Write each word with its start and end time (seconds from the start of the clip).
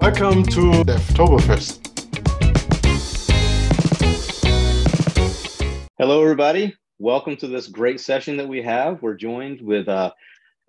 Welcome 0.00 0.44
to 0.44 0.82
Devtoberfest. 0.82 1.86
Hello, 5.98 6.22
everybody. 6.22 6.74
Welcome 6.98 7.36
to 7.36 7.46
this 7.46 7.66
great 7.66 8.00
session 8.00 8.38
that 8.38 8.48
we 8.48 8.62
have. 8.62 9.02
We're 9.02 9.14
joined 9.14 9.60
with 9.60 9.88
uh, 9.88 10.12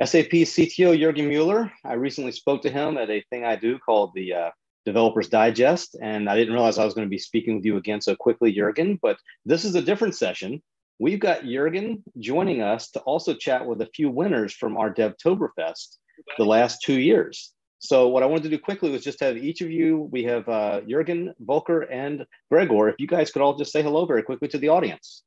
SAP 0.03 0.31
CTO 0.31 0.99
Jurgen 0.99 1.29
Mueller. 1.29 1.71
I 1.85 1.93
recently 1.93 2.33
spoke 2.33 2.61
to 2.63 2.69
him 2.69 2.97
at 2.97 3.09
a 3.09 3.23
thing 3.29 3.45
I 3.45 3.55
do 3.55 3.79
called 3.79 4.11
the 4.15 4.33
uh, 4.33 4.49
Developers 4.85 5.29
Digest, 5.29 5.95
and 6.01 6.29
I 6.29 6.35
didn't 6.35 6.53
realize 6.53 6.77
I 6.77 6.83
was 6.83 6.93
going 6.93 7.07
to 7.07 7.09
be 7.09 7.17
speaking 7.17 7.55
with 7.55 7.63
you 7.63 7.77
again 7.77 8.01
so 8.01 8.17
quickly, 8.17 8.51
Jurgen. 8.51 8.99
But 9.01 9.15
this 9.45 9.63
is 9.63 9.75
a 9.75 9.81
different 9.81 10.15
session. 10.15 10.61
We've 10.99 11.21
got 11.21 11.45
Jurgen 11.45 12.03
joining 12.19 12.61
us 12.61 12.91
to 12.91 12.99
also 12.99 13.33
chat 13.33 13.65
with 13.65 13.81
a 13.81 13.89
few 13.95 14.09
winners 14.09 14.53
from 14.53 14.75
our 14.75 14.93
Devtoberfest 14.93 15.99
the 16.37 16.45
last 16.45 16.81
two 16.83 16.99
years. 16.99 17.53
So 17.83 18.09
what 18.09 18.21
I 18.21 18.27
wanted 18.27 18.43
to 18.43 18.49
do 18.49 18.59
quickly 18.59 18.91
was 18.91 19.03
just 19.03 19.19
have 19.21 19.37
each 19.37 19.61
of 19.61 19.71
you, 19.71 20.07
we 20.11 20.23
have 20.25 20.47
uh, 20.47 20.81
Jurgen, 20.87 21.33
Volker, 21.39 21.81
and 21.81 22.27
Gregor, 22.51 22.89
if 22.89 22.95
you 22.99 23.07
guys 23.07 23.31
could 23.31 23.41
all 23.41 23.55
just 23.55 23.71
say 23.71 23.81
hello 23.81 24.05
very 24.05 24.21
quickly 24.21 24.47
to 24.49 24.59
the 24.59 24.69
audience. 24.69 25.23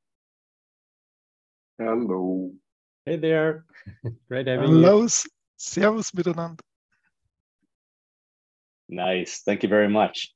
Hello. 1.79 2.53
Hey 3.05 3.17
there. 3.17 3.65
Great 4.29 4.47
having 4.47 4.69
Hello. 4.69 5.03
you. 5.03 5.09
Servus 5.57 6.12
miteinander. 6.12 6.61
Nice. 8.89 9.43
Thank 9.45 9.65
you 9.65 9.69
very 9.69 9.89
much. 9.89 10.33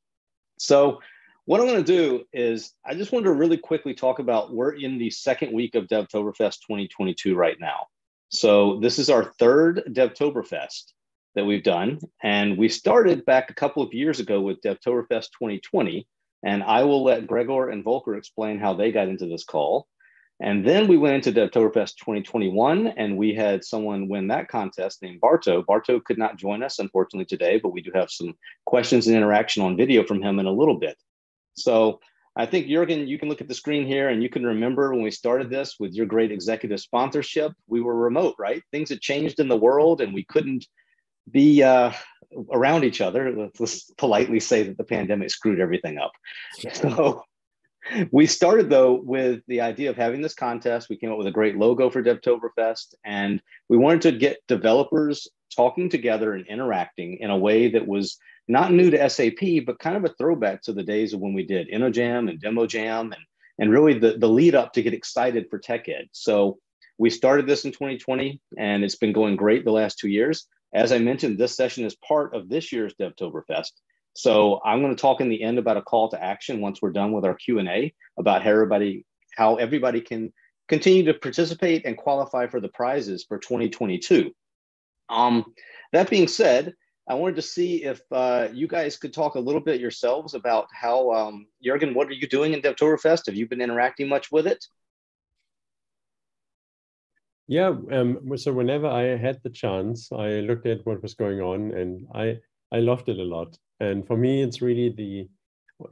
So 0.58 0.98
what 1.44 1.60
I'm 1.60 1.68
going 1.68 1.84
to 1.84 1.84
do 1.84 2.24
is 2.32 2.74
I 2.84 2.94
just 2.94 3.12
wanted 3.12 3.26
to 3.26 3.32
really 3.32 3.58
quickly 3.58 3.94
talk 3.94 4.18
about 4.18 4.52
we're 4.52 4.72
in 4.72 4.98
the 4.98 5.10
second 5.10 5.52
week 5.52 5.76
of 5.76 5.86
Devtoberfest 5.86 6.62
2022 6.66 7.36
right 7.36 7.56
now. 7.60 7.86
So 8.30 8.80
this 8.80 8.98
is 8.98 9.08
our 9.08 9.32
third 9.38 9.84
Devtoberfest 9.90 10.94
that 11.38 11.44
we've 11.44 11.62
done. 11.62 12.00
And 12.20 12.58
we 12.58 12.68
started 12.68 13.24
back 13.24 13.48
a 13.48 13.54
couple 13.54 13.80
of 13.80 13.94
years 13.94 14.18
ago 14.18 14.40
with 14.40 14.60
Devtoberfest 14.60 15.28
2020. 15.38 16.04
And 16.44 16.64
I 16.64 16.82
will 16.82 17.04
let 17.04 17.28
Gregor 17.28 17.70
and 17.70 17.84
Volker 17.84 18.16
explain 18.16 18.58
how 18.58 18.74
they 18.74 18.90
got 18.90 19.08
into 19.08 19.26
this 19.26 19.44
call. 19.44 19.86
And 20.40 20.66
then 20.66 20.88
we 20.88 20.96
went 20.96 21.14
into 21.14 21.40
Devtoberfest 21.40 21.96
2021 21.98 22.88
and 22.88 23.16
we 23.16 23.34
had 23.34 23.64
someone 23.64 24.08
win 24.08 24.26
that 24.28 24.48
contest 24.48 25.00
named 25.00 25.20
Barto. 25.20 25.62
Barto 25.62 26.00
could 26.00 26.18
not 26.18 26.38
join 26.38 26.64
us, 26.64 26.80
unfortunately, 26.80 27.24
today, 27.24 27.60
but 27.62 27.72
we 27.72 27.82
do 27.82 27.92
have 27.94 28.10
some 28.10 28.34
questions 28.66 29.06
and 29.06 29.16
interaction 29.16 29.62
on 29.62 29.76
video 29.76 30.04
from 30.04 30.20
him 30.20 30.40
in 30.40 30.46
a 30.46 30.52
little 30.52 30.78
bit. 30.78 30.96
So 31.56 32.00
I 32.36 32.46
think 32.46 32.66
Jurgen, 32.66 33.06
you 33.06 33.18
can 33.18 33.28
look 33.28 33.40
at 33.40 33.48
the 33.48 33.54
screen 33.54 33.86
here 33.86 34.08
and 34.08 34.24
you 34.24 34.28
can 34.28 34.44
remember 34.44 34.92
when 34.92 35.02
we 35.02 35.12
started 35.12 35.50
this 35.50 35.76
with 35.78 35.92
your 35.92 36.06
great 36.06 36.32
executive 36.32 36.80
sponsorship, 36.80 37.52
we 37.68 37.80
were 37.80 37.94
remote, 37.94 38.34
right? 38.40 38.62
Things 38.72 38.90
had 38.90 39.00
changed 39.00 39.38
in 39.38 39.48
the 39.48 39.56
world 39.56 40.00
and 40.00 40.12
we 40.12 40.24
couldn't 40.24 40.66
be 41.30 41.62
uh, 41.62 41.92
around 42.52 42.84
each 42.84 43.00
other. 43.00 43.50
Let's 43.58 43.90
politely 43.96 44.40
say 44.40 44.62
that 44.64 44.76
the 44.76 44.84
pandemic 44.84 45.30
screwed 45.30 45.60
everything 45.60 45.98
up. 45.98 46.12
So 46.72 47.22
we 48.10 48.26
started 48.26 48.68
though 48.68 48.94
with 48.94 49.40
the 49.48 49.60
idea 49.60 49.90
of 49.90 49.96
having 49.96 50.20
this 50.20 50.34
contest. 50.34 50.88
We 50.88 50.96
came 50.96 51.10
up 51.10 51.18
with 51.18 51.26
a 51.26 51.32
great 51.32 51.56
logo 51.56 51.90
for 51.90 52.02
Devtoberfest, 52.02 52.94
and 53.04 53.40
we 53.68 53.76
wanted 53.76 54.02
to 54.02 54.12
get 54.12 54.46
developers 54.46 55.28
talking 55.54 55.88
together 55.88 56.34
and 56.34 56.46
interacting 56.46 57.18
in 57.20 57.30
a 57.30 57.38
way 57.38 57.70
that 57.70 57.86
was 57.86 58.18
not 58.48 58.72
new 58.72 58.90
to 58.90 59.10
SAP, 59.10 59.64
but 59.66 59.78
kind 59.78 59.96
of 59.96 60.04
a 60.04 60.14
throwback 60.14 60.62
to 60.62 60.72
the 60.72 60.82
days 60.82 61.12
of 61.12 61.20
when 61.20 61.34
we 61.34 61.44
did 61.44 61.68
InnoJam 61.68 62.30
and 62.30 62.40
DemoJam 62.40 63.00
and, 63.00 63.24
and 63.58 63.70
really 63.70 63.98
the, 63.98 64.16
the 64.18 64.28
lead 64.28 64.54
up 64.54 64.72
to 64.72 64.82
get 64.82 64.94
excited 64.94 65.46
for 65.50 65.58
Tech 65.58 65.88
Ed. 65.88 66.08
So 66.12 66.58
we 66.96 67.10
started 67.10 67.46
this 67.46 67.64
in 67.64 67.72
2020 67.72 68.40
and 68.58 68.84
it's 68.84 68.96
been 68.96 69.12
going 69.12 69.36
great 69.36 69.64
the 69.64 69.72
last 69.72 69.98
two 69.98 70.08
years. 70.08 70.46
As 70.72 70.92
I 70.92 70.98
mentioned, 70.98 71.38
this 71.38 71.56
session 71.56 71.84
is 71.84 71.96
part 71.96 72.34
of 72.34 72.48
this 72.48 72.72
year's 72.72 72.94
Devtoberfest. 73.00 73.72
So 74.14 74.60
I'm 74.64 74.82
going 74.82 74.94
to 74.94 75.00
talk 75.00 75.20
in 75.20 75.28
the 75.28 75.42
end 75.42 75.58
about 75.58 75.76
a 75.76 75.82
call 75.82 76.10
to 76.10 76.22
action 76.22 76.60
once 76.60 76.82
we're 76.82 76.90
done 76.90 77.12
with 77.12 77.24
our 77.24 77.34
Q&A 77.34 77.94
about 78.18 78.42
how 78.42 78.50
everybody, 78.50 79.04
how 79.36 79.56
everybody 79.56 80.00
can 80.00 80.32
continue 80.68 81.04
to 81.04 81.14
participate 81.14 81.86
and 81.86 81.96
qualify 81.96 82.46
for 82.46 82.60
the 82.60 82.68
prizes 82.68 83.24
for 83.24 83.38
2022. 83.38 84.32
Um, 85.08 85.54
that 85.92 86.10
being 86.10 86.28
said, 86.28 86.74
I 87.08 87.14
wanted 87.14 87.36
to 87.36 87.42
see 87.42 87.84
if 87.84 88.02
uh, 88.12 88.48
you 88.52 88.68
guys 88.68 88.98
could 88.98 89.14
talk 89.14 89.34
a 89.34 89.40
little 89.40 89.62
bit 89.62 89.80
yourselves 89.80 90.34
about 90.34 90.66
how, 90.72 91.10
um, 91.12 91.46
Jurgen, 91.64 91.94
what 91.94 92.08
are 92.08 92.12
you 92.12 92.28
doing 92.28 92.52
in 92.52 92.60
Devtoberfest? 92.60 93.26
Have 93.26 93.34
you 93.34 93.48
been 93.48 93.62
interacting 93.62 94.08
much 94.08 94.30
with 94.30 94.46
it? 94.46 94.62
Yeah, 97.48 97.74
um, 97.90 98.36
so 98.36 98.52
whenever 98.52 98.86
I 98.86 99.16
had 99.16 99.40
the 99.42 99.50
chance, 99.50 100.12
I 100.12 100.40
looked 100.40 100.66
at 100.66 100.84
what 100.84 101.02
was 101.02 101.14
going 101.14 101.40
on 101.40 101.72
and 101.72 102.06
I, 102.14 102.36
I 102.70 102.80
loved 102.80 103.08
it 103.08 103.18
a 103.18 103.22
lot. 103.22 103.56
And 103.80 104.06
for 104.06 104.16
me, 104.16 104.42
it's 104.42 104.60
really 104.60 104.90
the, 104.90 105.28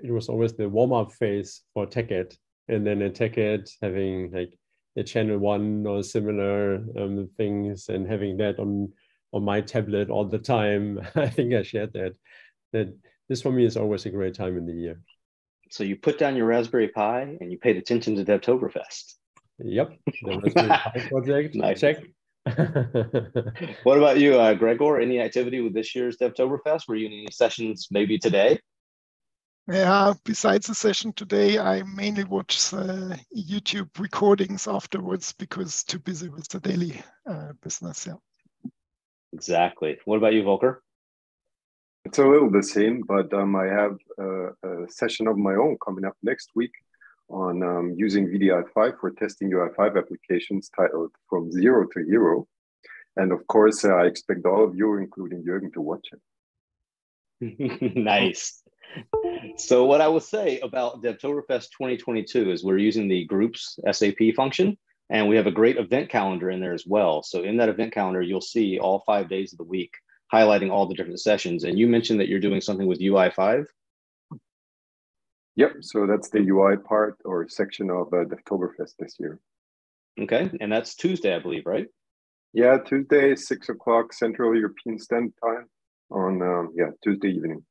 it 0.05 0.13
was 0.13 0.29
always 0.29 0.53
the 0.55 0.69
warm 0.69 0.93
up 0.93 1.13
phase 1.13 1.63
for 1.73 1.87
TechEd. 1.87 2.37
And 2.69 2.87
then 2.87 3.01
at 3.01 3.15
TechEd, 3.15 3.71
having 3.81 4.31
like 4.33 4.59
a 4.99 5.03
channel 5.03 5.39
one 5.39 5.87
or 5.87 6.03
similar 6.03 6.85
um, 6.99 7.29
things 7.37 7.89
and 7.89 8.07
having 8.07 8.37
that 8.39 8.59
on 8.59 8.93
on 9.33 9.45
my 9.45 9.61
tablet 9.61 10.11
all 10.11 10.25
the 10.25 10.39
time. 10.39 11.01
I 11.15 11.29
think 11.29 11.55
I 11.55 11.63
shared 11.63 11.93
that. 11.93 12.17
That 12.73 12.97
this 13.29 13.43
for 13.43 13.53
me 13.53 13.65
is 13.65 13.77
always 13.77 14.07
a 14.07 14.11
great 14.11 14.35
time 14.35 14.57
in 14.57 14.67
the 14.67 14.73
year. 14.73 15.01
So 15.71 15.85
you 15.85 15.97
put 15.97 16.19
down 16.19 16.37
your 16.37 16.47
Raspberry 16.47 16.89
Pi 16.89 17.37
and 17.41 17.51
you 17.51 17.59
paid 17.59 17.77
attention 17.77 18.17
to 18.17 18.25
Devtoberfest. 18.25 19.15
Yep, 19.59 19.93
the 20.23 20.39
Raspberry 20.43 20.69
Pi 20.69 21.09
project. 21.09 21.55
Nice. 21.55 21.81
Check. 21.81 21.99
what 23.83 23.99
about 23.99 24.19
you, 24.19 24.39
uh, 24.39 24.55
Gregor? 24.55 25.01
Any 25.01 25.21
activity 25.21 25.61
with 25.61 25.75
this 25.75 25.95
year's 25.95 26.17
Devtoberfest? 26.17 26.83
Were 26.87 26.95
you 26.95 27.07
in 27.07 27.13
any 27.13 27.29
sessions 27.33 27.89
maybe 27.91 28.19
today? 28.19 28.61
Yeah, 29.69 30.15
besides 30.25 30.69
the 30.69 30.77
session 30.77 31.13
today, 31.13 31.59
I 31.59 31.83
mainly 31.83 32.23
watch 32.23 32.71
the 32.71 33.19
YouTube 33.37 33.89
recordings 33.99 34.69
afterwards 34.69 35.33
because 35.33 35.83
too 35.83 35.99
busy 35.99 36.29
with 36.29 36.47
the 36.49 36.61
daily 36.61 37.03
uh, 37.29 37.53
business. 37.63 38.07
Yeah. 38.07 38.71
Exactly. 39.33 39.99
What 40.05 40.19
about 40.19 40.35
you, 40.35 40.45
Volker? 40.45 40.83
It's 42.05 42.19
a 42.19 42.25
little 42.25 42.49
the 42.49 42.63
same, 42.63 43.03
but 43.09 43.33
um, 43.35 43.57
I 43.57 43.65
have 43.65 43.97
a, 44.19 44.47
a, 44.63 44.89
session 44.89 45.27
of 45.27 45.37
my 45.37 45.57
own 45.57 45.77
coming 45.85 46.05
up 46.05 46.15
next 46.23 46.51
week 46.55 46.71
on 47.29 47.63
um, 47.63 47.95
using 47.97 48.29
wdi5 48.29 49.01
for 49.01 49.11
testing 49.11 49.51
UI5 49.51 49.99
applications 49.99 50.71
titled 50.75 51.13
From 51.29 51.51
Zero 51.51 51.87
to 51.93 52.05
Hero. 52.05 52.47
And 53.17 53.33
of 53.33 53.47
course, 53.47 53.85
uh, 53.85 53.95
I 53.95 54.07
expect 54.07 54.45
all 54.47 54.65
of 54.65 54.77
you, 54.77 54.97
including 54.99 55.45
Jürgen, 55.45 55.73
to 55.75 55.81
watch 55.81 56.09
it. 56.13 56.21
nice. 57.97 58.63
So 59.57 59.85
what 59.85 60.01
I 60.01 60.09
will 60.09 60.21
say 60.21 60.61
about 60.61 61.03
Devtoberfest 61.03 61.71
2022 61.77 62.51
is 62.51 62.65
we're 62.65 62.79
using 62.79 63.09
the 63.09 63.25
groups 63.25 63.79
SAP 63.91 64.35
function 64.35 64.79
and 65.11 65.29
we 65.29 65.37
have 65.37 65.47
a 65.47 65.53
great 65.53 65.77
event 65.77 66.09
calendar 66.09 66.51
in 66.51 66.61
there 66.61 66.75
as 66.75 66.87
well. 66.87 67.23
So 67.23 67.43
in 67.43 67.57
that 67.59 67.69
event 67.69 67.93
calendar, 67.93 68.23
you'll 68.23 68.41
see 68.41 68.79
all 68.79 69.03
five 69.07 69.29
days 69.29 69.53
of 69.53 69.59
the 69.59 69.65
week 69.65 69.93
highlighting 70.33 70.71
all 70.71 70.87
the 70.87 70.95
different 70.95 71.21
sessions. 71.21 71.65
And 71.65 71.79
you 71.79 71.87
mentioned 71.87 72.19
that 72.21 72.29
you're 72.29 72.41
doing 72.41 72.61
something 72.61 72.87
with 72.87 73.01
UI5. 73.01 73.67
Yep. 75.57 75.73
So 75.81 76.07
that's 76.07 76.29
the 76.29 76.41
UI 76.41 76.77
part 76.77 77.17
or 77.25 77.49
section 77.49 77.91
of 77.91 78.09
uh, 78.13 78.25
Devtoberfest 78.25 78.95
this 78.99 79.17
year. 79.19 79.41
Okay. 80.21 80.51
And 80.61 80.71
that's 80.71 80.95
Tuesday, 80.95 81.35
I 81.35 81.39
believe, 81.39 81.67
right? 81.67 81.87
Yeah, 82.53 82.79
Tuesday, 82.79 83.37
six 83.37 83.69
o'clock 83.69 84.13
Central 84.13 84.57
European 84.57 84.99
Standard 84.99 85.35
Time 85.43 85.67
on, 86.11 86.43
um, 86.43 86.73
yeah, 86.75 86.91
Tuesday 87.03 87.31
evening. 87.31 87.63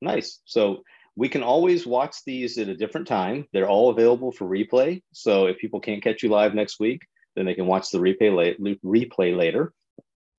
Nice. 0.00 0.40
So 0.44 0.82
we 1.16 1.28
can 1.28 1.42
always 1.42 1.86
watch 1.86 2.16
these 2.26 2.58
at 2.58 2.68
a 2.68 2.76
different 2.76 3.06
time. 3.06 3.46
They're 3.52 3.68
all 3.68 3.90
available 3.90 4.32
for 4.32 4.48
replay. 4.48 5.02
So 5.12 5.46
if 5.46 5.58
people 5.58 5.80
can't 5.80 6.02
catch 6.02 6.22
you 6.22 6.28
live 6.28 6.54
next 6.54 6.80
week, 6.80 7.02
then 7.34 7.46
they 7.46 7.54
can 7.54 7.66
watch 7.66 7.90
the 7.90 7.98
replay, 7.98 8.58
replay 8.84 9.36
later. 9.36 9.72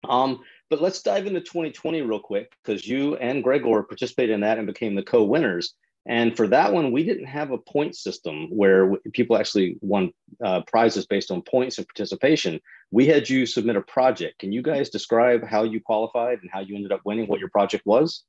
Um, 0.08 0.42
but 0.70 0.82
let's 0.82 1.02
dive 1.02 1.26
into 1.26 1.40
2020 1.40 2.02
real 2.02 2.20
quick 2.20 2.52
because 2.64 2.86
you 2.86 3.16
and 3.16 3.44
Gregor 3.44 3.84
participated 3.84 4.36
in 4.36 4.42
that 4.42 4.58
and 4.58 4.68
became 4.68 4.96
the 4.96 5.04
co-winners. 5.04 5.74
And 6.08 6.38
for 6.38 6.48
that 6.48 6.72
one, 6.72 6.92
we 6.92 7.04
didn't 7.04 7.26
have 7.26 7.52
a 7.52 7.58
point 7.58 7.96
system 7.96 8.48
where 8.50 8.94
people 9.12 9.38
actually 9.38 9.78
won 9.82 10.14
uh, 10.44 10.62
prizes 10.66 11.06
based 11.06 11.32
on 11.32 11.42
points 11.42 11.78
of 11.78 11.88
participation. 11.88 12.62
We 12.92 13.08
had 13.08 13.30
you 13.30 13.46
submit 13.46 13.76
a 13.76 13.82
project. 13.82 14.40
Can 14.40 14.54
you 14.54 14.62
guys 14.62 14.90
describe 14.90 15.46
how 15.46 15.64
you 15.64 15.82
qualified 15.82 16.40
and 16.42 16.50
how 16.52 16.62
you 16.62 16.76
ended 16.76 16.94
up 16.94 17.02
winning 17.04 17.28
what 17.28 17.40
your 17.40 17.50
project 17.50 17.86
was? 17.86 18.24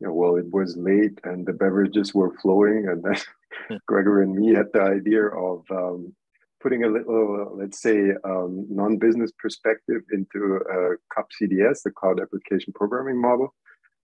Yeah, 0.00 0.08
well, 0.08 0.36
it 0.36 0.46
was 0.52 0.76
late 0.76 1.18
and 1.24 1.44
the 1.44 1.54
beverages 1.54 2.14
were 2.14 2.36
flowing, 2.38 2.86
and 2.88 3.02
then 3.02 3.80
Gregor 3.86 4.22
and 4.22 4.34
me 4.34 4.54
had 4.54 4.66
the 4.72 4.82
idea 4.82 5.26
of 5.26 5.64
um, 5.70 6.14
putting 6.60 6.84
a 6.84 6.88
little, 6.88 7.56
let's 7.58 7.80
say, 7.80 8.10
um, 8.24 8.66
non-business 8.68 9.32
perspective 9.38 10.02
into 10.12 10.60
uh, 10.70 10.96
CAP 11.14 11.28
CDS, 11.40 11.82
the 11.82 11.90
Cloud 11.90 12.20
Application 12.20 12.72
Programming 12.74 13.20
Model, 13.20 13.54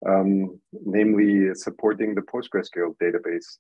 um, 0.06 0.60
namely 0.72 1.54
supporting 1.54 2.14
the 2.14 2.22
PostgreSQL 2.22 2.96
database. 3.02 3.58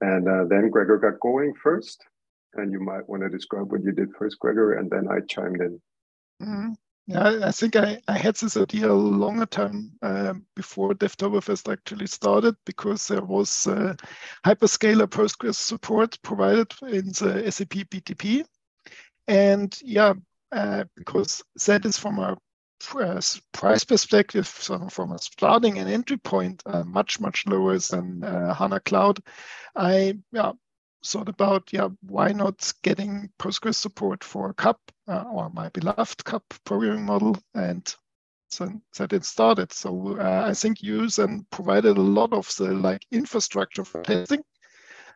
And 0.00 0.28
uh, 0.28 0.44
then 0.48 0.70
Gregor 0.70 0.98
got 0.98 1.20
going 1.20 1.54
first, 1.54 2.04
and 2.54 2.72
you 2.72 2.80
might 2.80 3.08
want 3.08 3.22
to 3.22 3.28
describe 3.28 3.72
what 3.72 3.82
you 3.82 3.92
did 3.92 4.10
first, 4.18 4.38
Gregor, 4.38 4.74
and 4.74 4.90
then 4.90 5.08
I 5.08 5.20
chimed 5.20 5.60
in. 5.60 5.80
Mm-hmm. 6.42 6.72
yeah, 7.06 7.46
I 7.46 7.50
think 7.50 7.76
I, 7.76 7.98
I 8.06 8.18
had 8.18 8.36
this 8.36 8.58
idea 8.58 8.90
a 8.90 8.92
longer 8.92 9.46
time 9.46 9.92
uh, 10.02 10.34
before 10.54 10.92
DevToberfest 10.92 11.72
actually 11.72 12.06
started 12.08 12.56
because 12.66 13.08
there 13.08 13.24
was 13.24 13.66
uh, 13.66 13.94
hyperscaler 14.44 15.06
Postgres 15.06 15.54
support 15.54 16.18
provided 16.22 16.74
in 16.82 17.06
the 17.06 17.50
SAP 17.50 17.88
BTP. 17.88 18.44
And 19.28 19.76
yeah, 19.82 20.12
uh, 20.52 20.84
because 20.94 21.42
that 21.66 21.84
is 21.86 21.98
from 21.98 22.18
a 22.18 22.36
price 23.52 23.84
perspective, 23.84 24.46
so 24.46 24.88
from 24.88 25.12
a 25.12 25.18
starting 25.18 25.78
and 25.78 25.88
entry 25.88 26.16
point, 26.18 26.62
uh, 26.66 26.84
much, 26.84 27.20
much 27.20 27.46
lower 27.46 27.78
than 27.78 28.22
uh, 28.22 28.54
HANA 28.54 28.80
Cloud. 28.80 29.20
I 29.74 30.18
yeah, 30.32 30.52
thought 31.04 31.28
about, 31.28 31.72
yeah, 31.72 31.88
why 32.02 32.32
not 32.32 32.72
getting 32.82 33.30
Postgres 33.38 33.76
support 33.76 34.24
for 34.24 34.52
CAP 34.54 34.78
uh, 35.08 35.24
or 35.30 35.50
my 35.50 35.68
beloved 35.70 36.24
CAP 36.24 36.42
programming 36.64 37.04
model 37.04 37.38
and 37.54 37.94
so 38.48 38.70
that 38.96 39.12
it 39.12 39.24
started. 39.24 39.72
So 39.72 40.16
uh, 40.18 40.44
I 40.46 40.54
think 40.54 40.82
you 40.82 41.08
then 41.08 41.46
provided 41.50 41.96
a 41.96 42.00
lot 42.00 42.32
of 42.32 42.54
the 42.56 42.72
like 42.72 43.04
infrastructure 43.10 43.84
for 43.84 44.02
testing. 44.02 44.42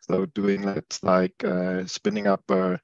So 0.02 0.26
doing 0.26 0.62
that 0.62 0.98
like 1.02 1.44
uh, 1.44 1.86
spinning 1.86 2.26
up 2.26 2.42
a 2.50 2.80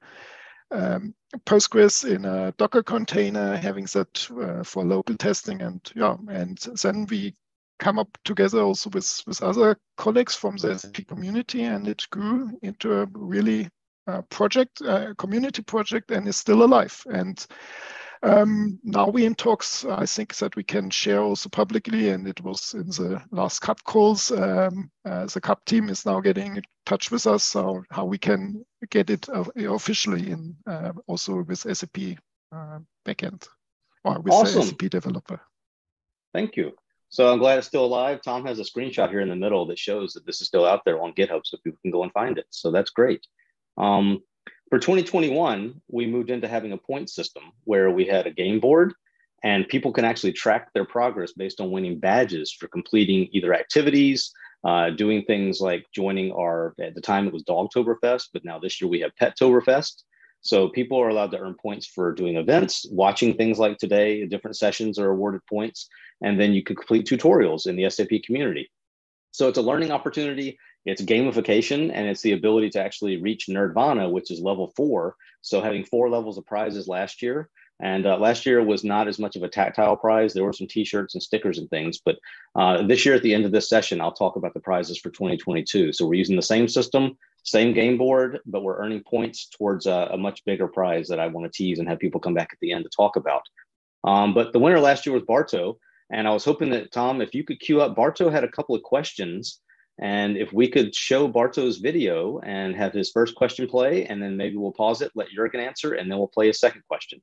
um, 0.71 1.13
Postgres 1.45 2.09
in 2.09 2.25
a 2.25 2.51
Docker 2.57 2.83
container, 2.83 3.55
having 3.55 3.85
that 3.93 4.29
uh, 4.41 4.63
for 4.63 4.83
local 4.83 5.15
testing, 5.15 5.61
and 5.61 5.81
yeah, 5.95 6.15
and 6.29 6.57
then 6.81 7.05
we 7.09 7.35
come 7.79 7.99
up 7.99 8.17
together 8.25 8.61
also 8.61 8.89
with 8.89 9.21
with 9.27 9.41
other 9.43 9.77
colleagues 9.97 10.35
from 10.35 10.57
the 10.57 10.77
SAP 10.77 11.07
community, 11.07 11.63
and 11.63 11.87
it 11.87 12.05
grew 12.11 12.57
into 12.61 13.01
a 13.01 13.07
really 13.13 13.69
uh, 14.07 14.21
project, 14.29 14.81
uh, 14.81 15.13
community 15.17 15.61
project, 15.61 16.11
and 16.11 16.27
is 16.27 16.37
still 16.37 16.63
alive. 16.63 17.01
And 17.07 17.45
um, 18.23 18.79
now 18.83 19.09
we 19.09 19.25
in 19.25 19.35
talks, 19.35 19.85
I 19.85 20.05
think 20.05 20.35
that 20.37 20.55
we 20.55 20.63
can 20.63 20.89
share 20.89 21.21
also 21.21 21.49
publicly, 21.49 22.09
and 22.09 22.27
it 22.27 22.41
was 22.41 22.73
in 22.73 22.87
the 22.87 23.21
last 23.31 23.59
CAP 23.61 23.83
calls. 23.83 24.31
Um, 24.31 24.89
uh, 25.05 25.25
the 25.25 25.41
CAP 25.41 25.63
team 25.65 25.89
is 25.89 26.05
now 26.05 26.19
getting 26.19 26.57
in 26.57 26.63
touch 26.85 27.11
with 27.11 27.27
us, 27.27 27.43
so 27.43 27.83
how 27.91 28.05
we 28.05 28.17
can 28.17 28.65
get 28.89 29.09
it 29.09 29.27
uh, 29.29 29.45
officially 29.55 30.31
in 30.31 30.55
uh, 30.65 30.93
also 31.07 31.43
with 31.43 31.59
SAP 31.59 32.17
uh, 32.51 32.79
backend 33.05 33.47
or 34.03 34.19
with 34.19 34.33
awesome. 34.33 34.61
the 34.61 34.67
SAP 34.67 34.89
developer. 34.89 35.39
Thank 36.33 36.55
you. 36.55 36.73
So 37.09 37.31
I'm 37.31 37.39
glad 37.39 37.57
it's 37.57 37.67
still 37.67 37.85
alive. 37.85 38.21
Tom 38.21 38.45
has 38.45 38.59
a 38.59 38.63
screenshot 38.63 39.09
here 39.09 39.21
in 39.21 39.29
the 39.29 39.35
middle 39.35 39.65
that 39.67 39.79
shows 39.79 40.13
that 40.13 40.25
this 40.25 40.41
is 40.41 40.47
still 40.47 40.65
out 40.65 40.83
there 40.85 41.01
on 41.01 41.13
GitHub, 41.13 41.41
so 41.45 41.57
people 41.63 41.79
can 41.81 41.91
go 41.91 42.03
and 42.03 42.11
find 42.11 42.37
it. 42.37 42.47
So 42.49 42.71
that's 42.71 42.89
great. 42.89 43.25
Um, 43.77 44.23
for 44.69 44.79
2021, 44.79 45.81
we 45.89 46.05
moved 46.05 46.29
into 46.29 46.47
having 46.47 46.73
a 46.73 46.77
point 46.77 47.09
system 47.09 47.43
where 47.63 47.89
we 47.89 48.05
had 48.05 48.27
a 48.27 48.31
game 48.31 48.59
board 48.59 48.93
and 49.43 49.67
people 49.67 49.93
can 49.93 50.05
actually 50.05 50.33
track 50.33 50.73
their 50.73 50.85
progress 50.85 51.33
based 51.33 51.61
on 51.61 51.71
winning 51.71 51.99
badges 51.99 52.51
for 52.51 52.67
completing 52.67 53.29
either 53.31 53.53
activities, 53.53 54.31
uh, 54.63 54.89
doing 54.89 55.23
things 55.23 55.61
like 55.61 55.85
joining 55.93 56.31
our, 56.31 56.73
at 56.81 56.95
the 56.95 57.01
time 57.01 57.27
it 57.27 57.33
was 57.33 57.43
Dogtoberfest, 57.43 58.29
but 58.33 58.43
now 58.43 58.59
this 58.59 58.81
year 58.81 58.89
we 58.89 58.99
have 58.99 59.11
Pettoberfest. 59.21 60.03
So 60.41 60.69
people 60.69 60.99
are 60.99 61.09
allowed 61.09 61.31
to 61.31 61.39
earn 61.39 61.55
points 61.61 61.87
for 61.87 62.13
doing 62.13 62.37
events, 62.37 62.85
watching 62.91 63.35
things 63.35 63.59
like 63.59 63.77
today, 63.77 64.25
different 64.25 64.57
sessions 64.57 64.99
are 64.99 65.11
awarded 65.11 65.41
points, 65.49 65.87
and 66.21 66.39
then 66.39 66.53
you 66.53 66.63
can 66.63 66.75
complete 66.75 67.07
tutorials 67.07 67.67
in 67.67 67.75
the 67.75 67.89
SAP 67.89 68.23
community. 68.25 68.69
So 69.31 69.47
it's 69.47 69.57
a 69.57 69.61
learning 69.61 69.91
opportunity. 69.91 70.57
It's 70.87 71.01
gamification 71.01 71.91
and 71.93 72.07
it's 72.07 72.21
the 72.21 72.31
ability 72.31 72.69
to 72.71 72.81
actually 72.81 73.17
reach 73.17 73.49
nirvana 73.49 74.09
which 74.09 74.31
is 74.31 74.39
level 74.39 74.71
four. 74.77 75.15
So 75.41 75.61
having 75.61 75.83
four 75.83 76.09
levels 76.09 76.37
of 76.37 76.45
prizes 76.45 76.87
last 76.87 77.21
year. 77.21 77.49
And 77.81 78.07
uh, 78.07 78.17
last 78.17 78.45
year 78.45 78.63
was 78.63 78.85
not 78.85 79.07
as 79.07 79.19
much 79.19 79.35
of 79.35 79.43
a 79.43 79.49
tactile 79.49 79.97
prize. 79.97 80.33
There 80.33 80.45
were 80.45 80.53
some 80.53 80.65
T-shirts 80.65 81.13
and 81.13 81.21
stickers 81.21 81.59
and 81.59 81.69
things. 81.69 81.99
But 82.03 82.17
uh, 82.55 82.83
this 82.83 83.05
year, 83.05 83.13
at 83.13 83.21
the 83.21 83.33
end 83.33 83.45
of 83.45 83.51
this 83.51 83.69
session, 83.69 84.01
I'll 84.01 84.13
talk 84.13 84.37
about 84.37 84.53
the 84.53 84.61
prizes 84.61 84.97
for 84.97 85.09
2022. 85.09 85.93
So 85.93 86.07
we're 86.07 86.15
using 86.15 86.37
the 86.37 86.41
same 86.41 86.67
system, 86.67 87.17
same 87.43 87.73
game 87.73 87.97
board, 87.97 88.39
but 88.45 88.63
we're 88.63 88.79
earning 88.79 89.03
points 89.03 89.47
towards 89.49 89.85
a, 89.85 90.09
a 90.11 90.17
much 90.17 90.43
bigger 90.45 90.67
prize 90.67 91.07
that 91.09 91.19
I 91.19 91.27
want 91.27 91.51
to 91.51 91.55
tease 91.55 91.77
and 91.77 91.87
have 91.87 91.99
people 91.99 92.19
come 92.19 92.33
back 92.33 92.49
at 92.51 92.59
the 92.61 92.71
end 92.71 92.85
to 92.85 92.89
talk 92.89 93.15
about. 93.15 93.43
Um, 94.05 94.33
but 94.33 94.53
the 94.53 94.59
winner 94.59 94.79
last 94.79 95.05
year 95.05 95.13
was 95.13 95.23
Barto. 95.27 95.77
And 96.09 96.27
I 96.27 96.31
was 96.31 96.45
hoping 96.45 96.69
that, 96.71 96.93
Tom, 96.93 97.21
if 97.21 97.35
you 97.35 97.43
could 97.43 97.59
queue 97.59 97.81
up, 97.81 97.95
Barto 97.95 98.29
had 98.29 98.45
a 98.45 98.51
couple 98.51 98.73
of 98.73 98.81
questions 98.81 99.59
and 99.99 100.37
if 100.37 100.53
we 100.53 100.67
could 100.67 100.93
show 100.93 101.27
Barto's 101.27 101.77
video 101.77 102.39
and 102.39 102.75
have 102.75 102.93
his 102.93 103.09
first 103.09 103.33
question 103.35 103.67
play, 103.67 104.05
and 104.05 104.21
then 104.21 104.37
maybe 104.37 104.55
we'll 104.55 104.71
pause 104.71 105.01
it, 105.01 105.11
let 105.15 105.29
Jurgen 105.29 105.59
answer, 105.59 105.93
and 105.93 106.09
then 106.09 106.19
we'll 106.19 106.27
play 106.27 106.49
a 106.49 106.53
second 106.53 106.83
question. 106.87 107.19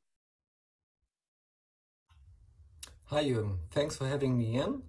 Hi, 3.04 3.22
Jürgen. 3.24 3.58
Thanks 3.70 3.96
for 3.96 4.08
having 4.08 4.36
me 4.36 4.56
in, 4.56 4.82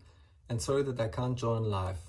and 0.50 0.60
sorry 0.60 0.82
that 0.84 1.00
I 1.00 1.10
can't 1.10 1.38
join 1.38 1.64
live. 1.64 2.00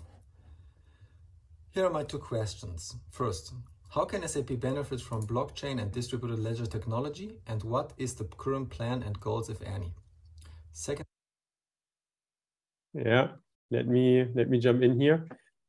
Here 1.72 1.84
are 1.84 1.90
my 1.90 2.04
two 2.04 2.18
questions. 2.18 2.96
First, 3.10 3.52
how 3.90 4.06
can 4.06 4.26
SAP 4.26 4.58
benefit 4.58 5.02
from 5.02 5.26
blockchain 5.26 5.82
and 5.82 5.92
distributed 5.92 6.38
ledger 6.38 6.64
technology, 6.64 7.38
and 7.46 7.62
what 7.62 7.92
is 7.98 8.14
the 8.14 8.24
current 8.24 8.70
plan 8.70 9.02
and 9.02 9.20
goals, 9.20 9.50
if 9.50 9.60
any? 9.60 9.92
Second. 10.72 11.04
Yeah, 12.94 13.28
let 13.70 13.86
me 13.86 14.24
let 14.34 14.48
me 14.48 14.58
jump 14.58 14.82
in 14.82 14.98
here 14.98 15.26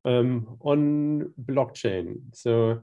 um, 0.07 0.57
on 0.61 1.33
blockchain. 1.43 2.15
So 2.33 2.81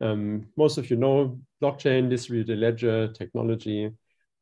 um, 0.00 0.46
most 0.56 0.78
of 0.78 0.90
you 0.90 0.96
know 0.96 1.40
blockchain, 1.62 2.10
distributed 2.10 2.58
ledger 2.58 3.08
technology. 3.08 3.90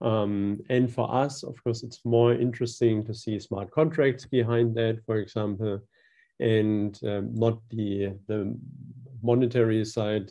Um, 0.02 0.58
and 0.68 0.92
for 0.92 1.12
us, 1.14 1.42
of 1.42 1.62
course, 1.62 1.82
it's 1.82 2.04
more 2.04 2.34
interesting 2.34 3.04
to 3.04 3.14
see 3.14 3.38
smart 3.38 3.70
contracts 3.70 4.26
behind 4.26 4.74
that, 4.74 4.98
for 5.06 5.16
example, 5.16 5.80
and 6.40 6.98
um, 7.04 7.32
not 7.34 7.60
the, 7.70 8.12
the 8.26 8.54
monetary 9.22 9.84
side 9.84 10.30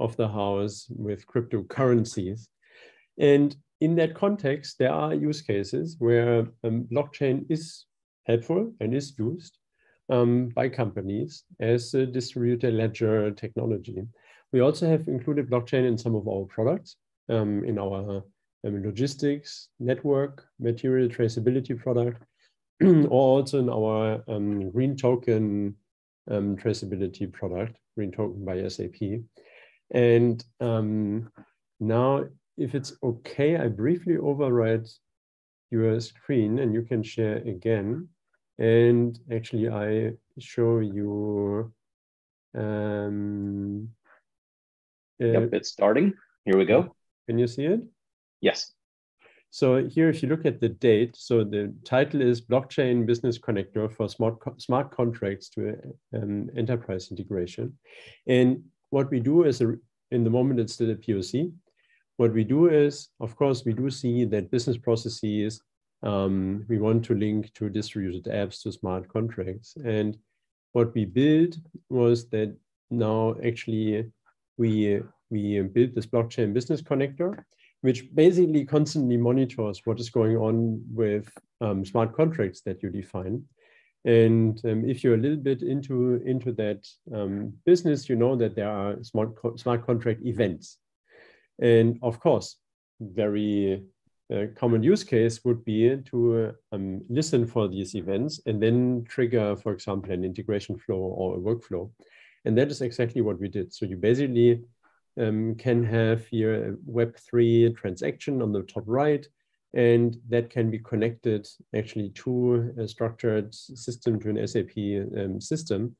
of 0.00 0.16
the 0.16 0.28
house 0.28 0.86
with 0.88 1.26
cryptocurrencies. 1.26 2.46
And 3.18 3.54
in 3.80 3.96
that 3.96 4.14
context, 4.14 4.78
there 4.78 4.92
are 4.92 5.12
use 5.12 5.42
cases 5.42 5.96
where 5.98 6.46
um, 6.64 6.84
blockchain 6.90 7.44
is 7.50 7.84
helpful 8.26 8.72
and 8.80 8.94
is 8.94 9.12
used 9.18 9.58
um, 10.10 10.48
by 10.48 10.68
companies 10.68 11.44
as 11.60 11.94
a 11.94 12.06
distributed 12.06 12.74
ledger 12.74 13.30
technology. 13.30 14.02
We 14.52 14.60
also 14.60 14.86
have 14.88 15.08
included 15.08 15.48
blockchain 15.48 15.86
in 15.86 15.96
some 15.96 16.14
of 16.14 16.28
our 16.28 16.44
products, 16.44 16.96
um, 17.28 17.64
in 17.64 17.78
our 17.78 18.22
um, 18.64 18.82
logistics, 18.84 19.68
network, 19.80 20.44
material 20.60 21.08
traceability 21.08 21.78
product, 21.78 22.22
or 22.82 23.08
also 23.08 23.58
in 23.58 23.68
our 23.68 24.22
um, 24.28 24.70
green 24.70 24.96
token 24.96 25.74
um, 26.30 26.56
traceability 26.56 27.32
product, 27.32 27.76
green 27.96 28.12
token 28.12 28.44
by 28.44 28.66
SAP. 28.68 29.20
And 29.92 30.44
um, 30.60 31.30
now, 31.80 32.24
if 32.56 32.74
it's 32.74 32.94
okay, 33.02 33.56
I 33.56 33.68
briefly 33.68 34.16
override 34.16 34.86
your 35.70 35.98
screen 36.00 36.58
and 36.58 36.74
you 36.74 36.82
can 36.82 37.02
share 37.02 37.38
again. 37.38 38.08
And 38.62 39.18
actually, 39.32 39.68
I 39.68 40.12
show 40.38 40.78
you. 40.78 41.72
Um, 42.56 43.88
uh, 45.20 45.26
yep, 45.26 45.48
it's 45.52 45.70
starting. 45.70 46.14
Here 46.44 46.56
we 46.56 46.64
go. 46.64 46.94
Can 47.26 47.40
you 47.40 47.48
see 47.48 47.64
it? 47.64 47.80
Yes. 48.40 48.72
So 49.50 49.84
here, 49.84 50.08
if 50.08 50.22
you 50.22 50.28
look 50.28 50.46
at 50.46 50.60
the 50.60 50.68
date, 50.68 51.16
so 51.16 51.42
the 51.42 51.74
title 51.84 52.22
is 52.22 52.40
Blockchain 52.40 53.04
Business 53.04 53.36
Connector 53.36 53.92
for 53.92 54.08
Smart, 54.08 54.38
smart 54.62 54.94
Contracts 54.94 55.48
to 55.50 55.76
um, 56.14 56.48
Enterprise 56.56 57.10
Integration. 57.10 57.76
And 58.28 58.62
what 58.90 59.10
we 59.10 59.18
do 59.18 59.42
is, 59.42 59.60
a, 59.60 59.74
in 60.12 60.22
the 60.22 60.30
moment, 60.30 60.60
it's 60.60 60.74
still 60.74 60.92
a 60.92 60.94
POC. 60.94 61.52
What 62.16 62.32
we 62.32 62.44
do 62.44 62.68
is, 62.68 63.08
of 63.18 63.34
course, 63.34 63.64
we 63.64 63.72
do 63.72 63.90
see 63.90 64.24
that 64.26 64.52
business 64.52 64.78
processes 64.78 65.60
um, 66.02 66.64
we 66.68 66.78
want 66.78 67.04
to 67.06 67.14
link 67.14 67.52
to 67.54 67.68
distributed 67.68 68.24
apps 68.24 68.62
to 68.62 68.72
smart 68.72 69.08
contracts. 69.08 69.76
And 69.84 70.16
what 70.72 70.94
we 70.94 71.04
built 71.04 71.56
was 71.88 72.28
that 72.30 72.56
now 72.90 73.36
actually 73.44 74.10
we, 74.56 75.00
we 75.30 75.60
built 75.60 75.94
this 75.94 76.06
blockchain 76.06 76.52
business 76.52 76.82
connector, 76.82 77.44
which 77.82 78.14
basically 78.14 78.64
constantly 78.64 79.16
monitors 79.16 79.82
what 79.84 80.00
is 80.00 80.10
going 80.10 80.36
on 80.36 80.82
with 80.92 81.28
um, 81.60 81.84
smart 81.84 82.14
contracts 82.14 82.62
that 82.62 82.82
you 82.82 82.90
define. 82.90 83.44
And 84.04 84.60
um, 84.64 84.88
if 84.88 85.04
you're 85.04 85.14
a 85.14 85.18
little 85.18 85.36
bit 85.36 85.62
into, 85.62 86.20
into 86.26 86.50
that 86.52 86.84
um, 87.14 87.52
business, 87.64 88.08
you 88.08 88.16
know 88.16 88.34
that 88.36 88.56
there 88.56 88.68
are 88.68 89.02
smart, 89.04 89.36
co 89.36 89.54
smart 89.56 89.86
contract 89.86 90.22
events. 90.24 90.78
And 91.60 91.98
of 92.02 92.18
course, 92.18 92.56
very 93.00 93.84
a 94.32 94.46
common 94.48 94.82
use 94.82 95.04
case 95.04 95.44
would 95.44 95.64
be 95.64 95.96
to 96.10 96.52
um, 96.72 97.02
listen 97.08 97.46
for 97.46 97.68
these 97.68 97.94
events 97.94 98.40
and 98.46 98.62
then 98.62 99.04
trigger, 99.08 99.56
for 99.56 99.72
example, 99.72 100.10
an 100.12 100.24
integration 100.24 100.78
flow 100.78 100.96
or 100.96 101.36
a 101.36 101.40
workflow. 101.40 101.90
And 102.44 102.56
that 102.56 102.70
is 102.70 102.80
exactly 102.80 103.20
what 103.20 103.38
we 103.38 103.48
did. 103.48 103.72
So 103.72 103.86
you 103.86 103.96
basically 103.96 104.62
um, 105.20 105.54
can 105.56 105.84
have 105.84 106.26
here 106.26 106.70
a 106.70 106.72
Web3 106.90 107.76
transaction 107.76 108.42
on 108.42 108.52
the 108.52 108.62
top 108.62 108.84
right, 108.86 109.26
and 109.74 110.16
that 110.28 110.50
can 110.50 110.70
be 110.70 110.78
connected 110.78 111.46
actually 111.76 112.10
to 112.10 112.74
a 112.78 112.88
structured 112.88 113.54
system, 113.54 114.18
to 114.20 114.30
an 114.30 114.46
SAP 114.46 114.76
um, 115.18 115.40
system 115.40 115.94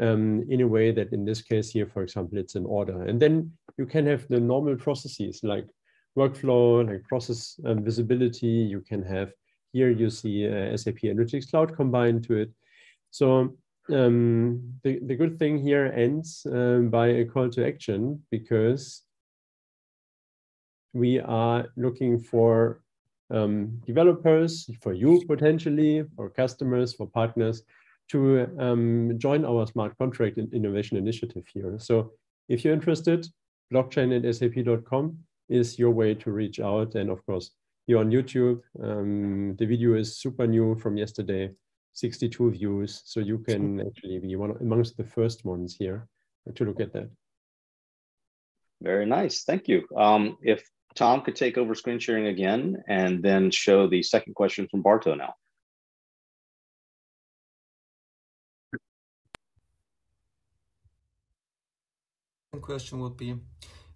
um, 0.00 0.44
in 0.48 0.60
a 0.60 0.68
way 0.68 0.92
that 0.92 1.12
in 1.12 1.24
this 1.24 1.42
case 1.42 1.70
here, 1.70 1.86
for 1.86 2.02
example, 2.02 2.38
it's 2.38 2.54
an 2.54 2.66
order. 2.66 3.02
And 3.02 3.20
then 3.20 3.52
you 3.78 3.86
can 3.86 4.06
have 4.06 4.26
the 4.28 4.40
normal 4.40 4.76
processes 4.76 5.40
like 5.42 5.66
workflow, 6.16 6.86
like 6.86 7.02
process 7.04 7.58
um, 7.64 7.84
visibility. 7.84 8.46
You 8.46 8.80
can 8.80 9.02
have 9.02 9.32
here 9.72 9.90
you 9.90 10.08
see 10.08 10.46
uh, 10.46 10.76
SAP 10.76 11.00
Analytics 11.02 11.50
Cloud 11.50 11.74
combined 11.74 12.22
to 12.24 12.34
it. 12.34 12.50
So 13.10 13.56
um, 13.92 14.74
the, 14.84 15.00
the 15.00 15.16
good 15.16 15.38
thing 15.38 15.58
here 15.58 15.92
ends 15.94 16.46
um, 16.50 16.90
by 16.90 17.08
a 17.08 17.24
call 17.24 17.50
to 17.50 17.66
action 17.66 18.22
because 18.30 19.02
we 20.92 21.18
are 21.18 21.66
looking 21.76 22.20
for 22.20 22.80
um, 23.30 23.80
developers, 23.84 24.70
for 24.80 24.92
you 24.92 25.22
potentially, 25.26 26.04
for 26.14 26.30
customers, 26.30 26.94
for 26.94 27.08
partners 27.08 27.64
to 28.10 28.46
um, 28.60 29.14
join 29.18 29.44
our 29.44 29.66
smart 29.66 29.98
contract 29.98 30.38
innovation 30.38 30.96
initiative 30.96 31.44
here. 31.52 31.76
So 31.80 32.12
if 32.48 32.64
you're 32.64 32.74
interested, 32.74 33.26
blockchain 33.72 34.14
at 34.14 34.34
sap.com 34.34 35.18
is 35.48 35.78
your 35.78 35.90
way 35.90 36.14
to 36.14 36.30
reach 36.30 36.60
out. 36.60 36.94
And 36.94 37.10
of 37.10 37.24
course, 37.26 37.50
you're 37.86 38.00
on 38.00 38.10
YouTube. 38.10 38.60
Um, 38.82 39.56
the 39.56 39.66
video 39.66 39.94
is 39.94 40.16
super 40.18 40.46
new 40.46 40.74
from 40.76 40.96
yesterday, 40.96 41.50
62 41.92 42.52
views. 42.52 43.02
So 43.04 43.20
you 43.20 43.38
can 43.38 43.80
actually 43.80 44.18
be 44.18 44.36
one 44.36 44.56
amongst 44.60 44.96
the 44.96 45.04
first 45.04 45.44
ones 45.44 45.76
here 45.78 46.08
to 46.54 46.64
look 46.64 46.80
at 46.80 46.92
that. 46.92 47.10
Very 48.80 49.06
nice. 49.06 49.44
Thank 49.44 49.68
you. 49.68 49.86
Um, 49.96 50.36
if 50.42 50.68
Tom 50.94 51.22
could 51.22 51.36
take 51.36 51.58
over 51.58 51.74
screen 51.74 51.98
sharing 51.98 52.26
again 52.26 52.82
and 52.88 53.22
then 53.22 53.50
show 53.50 53.88
the 53.88 54.02
second 54.02 54.34
question 54.34 54.68
from 54.70 54.82
Barto 54.82 55.14
now. 55.14 55.34
question 62.64 62.98
would 63.00 63.16
be, 63.16 63.36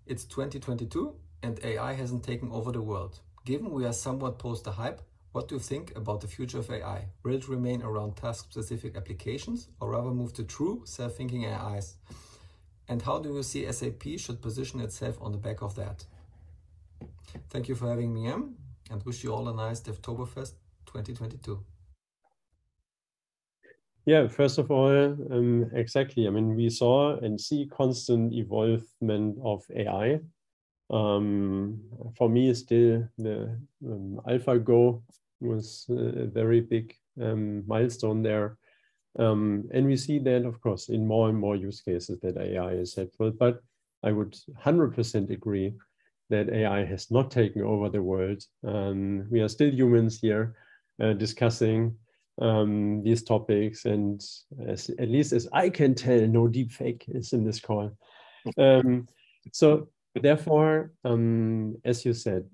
it's 0.06 0.24
2022 0.24 1.14
and 1.42 1.58
AI 1.64 1.92
hasn't 1.92 2.24
taken 2.24 2.50
over 2.50 2.72
the 2.72 2.82
world. 2.82 3.20
Given 3.44 3.70
we 3.70 3.84
are 3.84 3.92
somewhat 3.92 4.38
post 4.38 4.64
the 4.64 4.72
hype, 4.72 5.00
what 5.32 5.48
do 5.48 5.54
you 5.54 5.60
think 5.60 5.94
about 5.96 6.20
the 6.20 6.26
future 6.26 6.58
of 6.58 6.70
AI? 6.70 7.06
Will 7.22 7.34
it 7.34 7.48
remain 7.48 7.82
around 7.82 8.16
task-specific 8.16 8.96
applications 8.96 9.68
or 9.80 9.90
rather 9.90 10.10
move 10.10 10.32
to 10.34 10.44
true 10.44 10.82
self-thinking 10.84 11.46
AIs? 11.46 11.96
And 12.88 13.02
how 13.02 13.18
do 13.18 13.34
you 13.34 13.42
see 13.42 13.70
SAP 13.70 14.02
should 14.16 14.40
position 14.40 14.80
itself 14.80 15.18
on 15.20 15.32
the 15.32 15.38
back 15.38 15.62
of 15.62 15.74
that? 15.76 16.04
Thank 17.50 17.68
you 17.68 17.74
for 17.74 17.88
having 17.88 18.12
me 18.14 18.26
in 18.26 18.54
and 18.90 19.02
wish 19.04 19.22
you 19.22 19.32
all 19.32 19.48
a 19.48 19.54
nice 19.54 19.80
Devtoberfest 19.80 20.54
2022. 20.86 21.62
Yeah, 24.06 24.26
first 24.26 24.56
of 24.56 24.70
all, 24.70 24.88
um, 24.88 25.70
exactly. 25.74 26.26
I 26.26 26.30
mean, 26.30 26.56
we 26.56 26.70
saw 26.70 27.18
and 27.18 27.38
see 27.38 27.68
constant 27.70 28.32
evolvement 28.32 29.36
of 29.44 29.62
AI. 29.76 30.20
Um, 30.90 31.82
for 32.16 32.28
me, 32.28 32.52
still 32.54 33.06
the 33.18 33.58
um, 33.84 34.20
AlphaGo 34.26 35.02
was 35.40 35.86
a 35.90 36.26
very 36.26 36.60
big 36.60 36.94
um, 37.20 37.66
milestone 37.66 38.22
there. 38.22 38.56
Um, 39.18 39.68
and 39.72 39.86
we 39.86 39.96
see 39.96 40.18
that, 40.20 40.44
of 40.44 40.60
course, 40.60 40.88
in 40.88 41.06
more 41.06 41.28
and 41.28 41.38
more 41.38 41.56
use 41.56 41.80
cases 41.80 42.20
that 42.20 42.36
AI 42.36 42.72
is 42.72 42.94
helpful. 42.94 43.30
But 43.30 43.60
I 44.02 44.12
would 44.12 44.36
100% 44.64 45.30
agree 45.30 45.74
that 46.30 46.50
AI 46.50 46.84
has 46.84 47.10
not 47.10 47.30
taken 47.30 47.62
over 47.62 47.88
the 47.88 48.02
world. 48.02 48.42
Um, 48.64 49.26
we 49.30 49.40
are 49.40 49.48
still 49.48 49.70
humans 49.70 50.20
here 50.20 50.54
uh, 51.02 51.14
discussing 51.14 51.96
um, 52.40 53.02
these 53.02 53.22
topics. 53.24 53.86
And 53.86 54.22
as, 54.66 54.90
at 54.98 55.08
least 55.08 55.32
as 55.32 55.48
I 55.52 55.70
can 55.70 55.94
tell, 55.94 56.20
no 56.26 56.46
deep 56.46 56.72
fake 56.72 57.04
is 57.08 57.32
in 57.32 57.44
this 57.44 57.60
call. 57.60 57.92
Um, 58.56 59.06
so 59.52 59.88
therefore, 60.18 60.92
um, 61.04 61.76
as 61.84 62.04
you 62.04 62.14
said, 62.14 62.44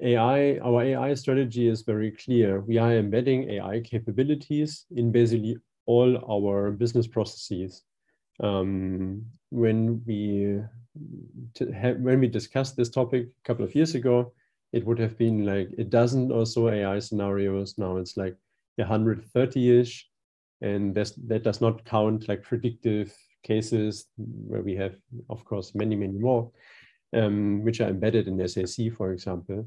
AI, 0.00 0.58
our 0.58 0.82
AI 0.82 1.14
strategy 1.14 1.68
is 1.68 1.82
very 1.82 2.10
clear. 2.10 2.60
We 2.60 2.78
are 2.78 2.92
embedding 2.92 3.50
AI 3.50 3.80
capabilities 3.80 4.86
in 4.96 5.12
basically 5.12 5.56
all 5.86 6.18
our 6.30 6.72
business 6.72 7.06
processes. 7.06 7.82
Um, 8.40 9.24
when 9.50 10.02
we 10.06 10.60
when 11.98 12.20
we 12.20 12.28
discussed 12.28 12.76
this 12.76 12.90
topic 12.90 13.26
a 13.26 13.46
couple 13.46 13.64
of 13.64 13.74
years 13.74 13.94
ago, 13.94 14.32
it 14.72 14.84
would 14.84 14.98
have 14.98 15.16
been 15.16 15.46
like 15.46 15.70
a 15.78 15.84
dozen 15.84 16.30
or 16.32 16.46
so 16.46 16.68
AI 16.68 16.98
scenarios. 16.98 17.78
Now 17.78 17.96
it's 17.96 18.16
like 18.16 18.36
130-ish, 18.80 20.08
and 20.60 20.94
that 20.94 21.42
does 21.42 21.60
not 21.60 21.84
count 21.84 22.28
like 22.28 22.42
predictive 22.42 23.14
cases 23.42 24.06
where 24.16 24.62
we 24.62 24.74
have, 24.76 24.94
of 25.30 25.44
course, 25.44 25.74
many, 25.74 25.96
many 25.96 26.18
more, 26.18 26.50
um, 27.12 27.62
which 27.62 27.80
are 27.80 27.88
embedded 27.88 28.28
in 28.28 28.48
SAC, 28.48 28.92
for 28.96 29.12
example. 29.12 29.66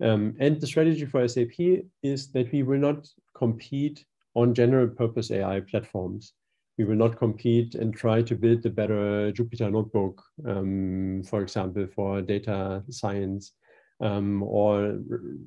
Um, 0.00 0.34
and 0.38 0.60
the 0.60 0.66
strategy 0.66 1.04
for 1.06 1.26
SAP 1.26 1.84
is 2.02 2.30
that 2.32 2.52
we 2.52 2.62
will 2.62 2.78
not 2.78 3.08
compete 3.34 4.04
on 4.34 4.54
general 4.54 4.88
purpose 4.88 5.30
AI 5.30 5.60
platforms. 5.60 6.34
We 6.76 6.84
will 6.84 6.96
not 6.96 7.18
compete 7.18 7.74
and 7.74 7.92
try 7.92 8.22
to 8.22 8.36
build 8.36 8.62
the 8.62 8.70
better 8.70 9.32
Jupyter 9.32 9.72
notebook, 9.72 10.22
um, 10.46 11.24
for 11.28 11.42
example, 11.42 11.88
for 11.92 12.22
data 12.22 12.84
science 12.88 13.52
um, 14.00 14.44
or 14.44 15.00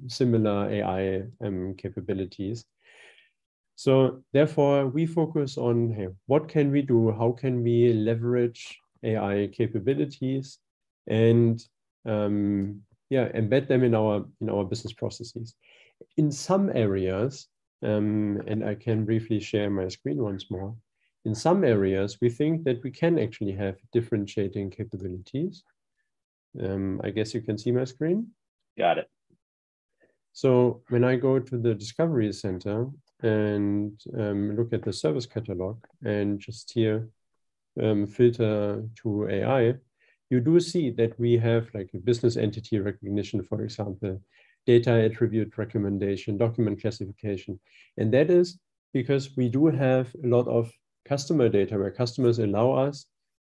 similar 0.07 0.69
AI 0.69 1.23
um, 1.41 1.75
capabilities. 1.77 2.65
So 3.77 4.23
therefore, 4.33 4.87
we 4.87 5.05
focus 5.05 5.57
on 5.57 5.93
hey, 5.93 6.09
what 6.27 6.49
can 6.49 6.69
we 6.69 6.81
do? 6.81 7.11
How 7.13 7.31
can 7.31 7.63
we 7.63 7.93
leverage 7.93 8.77
AI 9.03 9.49
capabilities 9.53 10.59
and 11.07 11.63
um, 12.05 12.81
yeah, 13.09 13.29
embed 13.29 13.67
them 13.67 13.83
in 13.83 13.95
our 13.95 14.25
in 14.39 14.49
our 14.49 14.63
business 14.63 14.93
processes. 14.93 15.55
In 16.17 16.31
some 16.31 16.69
areas, 16.73 17.47
um, 17.83 18.41
and 18.47 18.63
I 18.63 18.75
can 18.75 19.05
briefly 19.05 19.39
share 19.39 19.69
my 19.69 19.87
screen 19.87 20.21
once 20.21 20.49
more. 20.49 20.75
In 21.25 21.35
some 21.35 21.63
areas, 21.63 22.17
we 22.21 22.29
think 22.29 22.63
that 22.63 22.81
we 22.83 22.91
can 22.91 23.19
actually 23.19 23.51
have 23.51 23.75
differentiating 23.91 24.71
capabilities. 24.71 25.63
Um, 26.59 26.99
I 27.03 27.11
guess 27.11 27.33
you 27.33 27.41
can 27.41 27.57
see 27.57 27.71
my 27.71 27.85
screen. 27.85 28.27
Got 28.77 28.97
it. 28.97 29.09
So 30.33 30.81
when 30.89 31.03
I 31.03 31.17
go 31.17 31.39
to 31.39 31.57
the 31.57 31.75
Discovery 31.75 32.31
Center, 32.33 32.89
and 33.23 33.99
um, 34.17 34.55
look 34.55 34.73
at 34.73 34.83
the 34.83 34.93
service 34.93 35.25
catalog 35.25 35.77
and 36.03 36.39
just 36.39 36.71
here 36.73 37.07
um, 37.81 38.07
filter 38.07 38.83
to 38.95 39.29
AI, 39.29 39.75
you 40.31 40.39
do 40.39 40.59
see 40.61 40.89
that 40.91 41.19
we 41.19 41.37
have 41.37 41.69
like 41.73 41.89
a 41.93 41.97
business 41.97 42.37
entity 42.37 42.79
recognition, 42.79 43.43
for 43.43 43.61
example, 43.63 44.21
data 44.65 44.91
attribute 44.91 45.57
recommendation, 45.57 46.37
document 46.37 46.81
classification. 46.81 47.59
And 47.97 48.13
that 48.13 48.31
is 48.31 48.57
because 48.93 49.35
we 49.35 49.49
do 49.49 49.67
have 49.67 50.15
a 50.23 50.27
lot 50.27 50.47
of 50.47 50.71
customer 51.05 51.49
data 51.49 51.77
where 51.77 51.91
customers 51.91 52.39
allow 52.39 52.71
us 52.71 53.05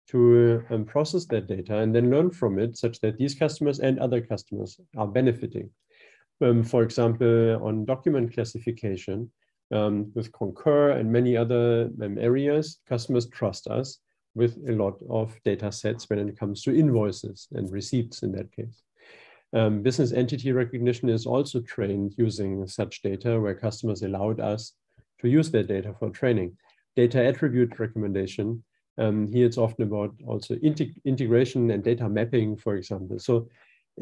to 0.10 0.64
um, 0.70 0.86
process 0.86 1.26
that 1.26 1.48
data 1.48 1.78
and 1.78 1.94
then 1.96 2.12
learn 2.12 2.30
from 2.30 2.60
it 2.60 2.78
such 2.78 3.00
that 3.02 3.18
these 3.18 3.34
customers 3.34 3.80
and 3.80 3.98
other 3.98 4.22
customers 4.22 4.80
are 4.96 5.08
benefiting. 5.08 5.72
Um, 6.42 6.64
for 6.64 6.84
example, 6.84 7.66
on 7.66 7.86
document 7.86 8.34
classification, 8.34 9.32
um, 9.72 10.12
with 10.14 10.32
Concur 10.32 10.92
and 10.92 11.12
many 11.12 11.36
other 11.36 11.90
um, 12.04 12.20
areas, 12.20 12.80
customers 12.88 13.28
trust 13.30 13.66
us 13.66 13.98
with 14.36 14.58
a 14.68 14.74
lot 14.74 14.98
of 15.10 15.34
data 15.44 15.72
sets 15.72 16.10
when 16.10 16.20
it 16.20 16.38
comes 16.38 16.62
to 16.64 16.78
invoices 16.78 17.48
and 17.54 17.72
receipts 17.72 18.22
in 18.22 18.32
that 18.34 18.52
case. 18.52 18.84
Um, 19.54 19.82
business 19.82 20.12
entity 20.12 20.52
recognition 20.52 21.10
is 21.10 21.26
also 21.26 21.62
trained 21.62 22.14
using 22.18 22.68
such 22.68 23.02
data 23.02 23.40
where 23.40 23.56
customers 23.56 24.02
allowed 24.02 24.40
us 24.40 24.74
to 25.22 25.30
use 25.30 25.50
their 25.50 25.64
data 25.64 25.96
for 25.98 26.10
training. 26.10 26.58
Data 26.96 27.24
attribute 27.24 27.80
recommendation, 27.80 28.64
um, 28.98 29.28
here 29.28 29.46
it's 29.46 29.58
often 29.58 29.84
about 29.84 30.14
also 30.28 30.56
integ 30.56 30.94
integration 31.06 31.72
and 31.72 31.84
data 31.84 32.08
mapping, 32.10 32.58
for 32.58 32.76
example. 32.76 33.20
So 33.20 33.48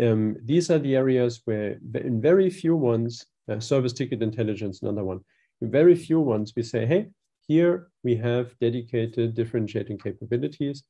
um, 0.01 0.37
these 0.43 0.71
are 0.71 0.79
the 0.79 0.95
areas 0.95 1.41
where 1.45 1.77
in 1.95 2.21
very 2.21 2.49
few 2.49 2.75
ones, 2.75 3.25
uh, 3.49 3.59
service 3.59 3.93
ticket 3.93 4.23
intelligence, 4.23 4.81
another 4.81 5.03
one, 5.03 5.19
in 5.61 5.69
very 5.69 5.95
few 5.95 6.19
ones, 6.19 6.53
we 6.55 6.63
say, 6.63 6.85
hey, 6.85 7.07
here 7.47 7.88
we 8.03 8.15
have 8.15 8.57
dedicated 8.59 9.33
differentiating 9.33 9.97
capabilities, 9.97 10.83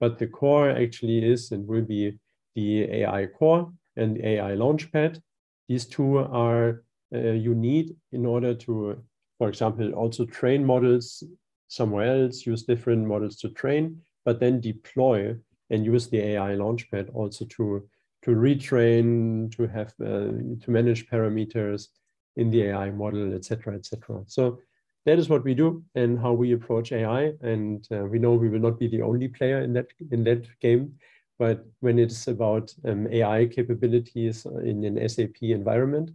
but 0.00 0.18
the 0.18 0.26
core 0.26 0.70
actually 0.70 1.24
is 1.24 1.52
and 1.52 1.66
will 1.66 1.82
be 1.82 2.18
the 2.54 2.82
AI 3.02 3.26
core 3.26 3.72
and 3.96 4.16
the 4.16 4.28
AI 4.28 4.52
launchpad. 4.52 5.20
These 5.68 5.86
two 5.86 6.18
are 6.18 6.84
uh, 7.14 7.18
you 7.18 7.54
need 7.54 7.96
in 8.12 8.26
order 8.26 8.54
to, 8.54 9.02
for 9.38 9.48
example, 9.48 9.92
also 9.92 10.24
train 10.26 10.64
models 10.64 11.22
somewhere 11.68 12.22
else, 12.22 12.46
use 12.46 12.62
different 12.64 13.06
models 13.06 13.36
to 13.36 13.50
train, 13.50 14.00
but 14.24 14.40
then 14.40 14.60
deploy 14.60 15.36
and 15.70 15.84
use 15.84 16.08
the 16.08 16.18
AI 16.18 16.52
launchpad 16.52 17.14
also 17.14 17.44
to, 17.44 17.86
to 18.22 18.30
retrain, 18.30 19.54
to 19.56 19.66
have 19.66 19.92
uh, 20.00 20.32
to 20.62 20.64
manage 20.68 21.06
parameters 21.08 21.88
in 22.36 22.50
the 22.50 22.62
AI 22.64 22.90
model, 22.90 23.34
etc., 23.34 23.74
etc. 23.74 24.22
So 24.26 24.60
that 25.06 25.18
is 25.18 25.28
what 25.28 25.44
we 25.44 25.54
do 25.54 25.82
and 25.94 26.18
how 26.18 26.32
we 26.32 26.52
approach 26.52 26.92
AI. 26.92 27.32
And 27.40 27.86
uh, 27.90 28.04
we 28.04 28.18
know 28.18 28.34
we 28.34 28.48
will 28.48 28.60
not 28.60 28.78
be 28.78 28.88
the 28.88 29.02
only 29.02 29.28
player 29.28 29.60
in 29.60 29.72
that 29.74 29.86
in 30.10 30.24
that 30.24 30.46
game. 30.60 30.94
But 31.38 31.64
when 31.80 31.98
it's 31.98 32.26
about 32.26 32.74
um, 32.84 33.06
AI 33.12 33.46
capabilities 33.46 34.44
in 34.64 34.84
an 34.84 35.08
SAP 35.08 35.36
environment, 35.42 36.10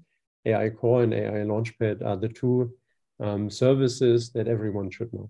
AI 0.46 0.70
Core 0.70 1.04
and 1.04 1.14
AI 1.14 1.46
Launchpad 1.46 2.06
are 2.06 2.18
the 2.18 2.28
two 2.28 2.74
um, 3.22 3.50
services 3.50 4.32
that 4.34 4.48
everyone 4.48 4.90
should 4.90 5.14
know. 5.14 5.30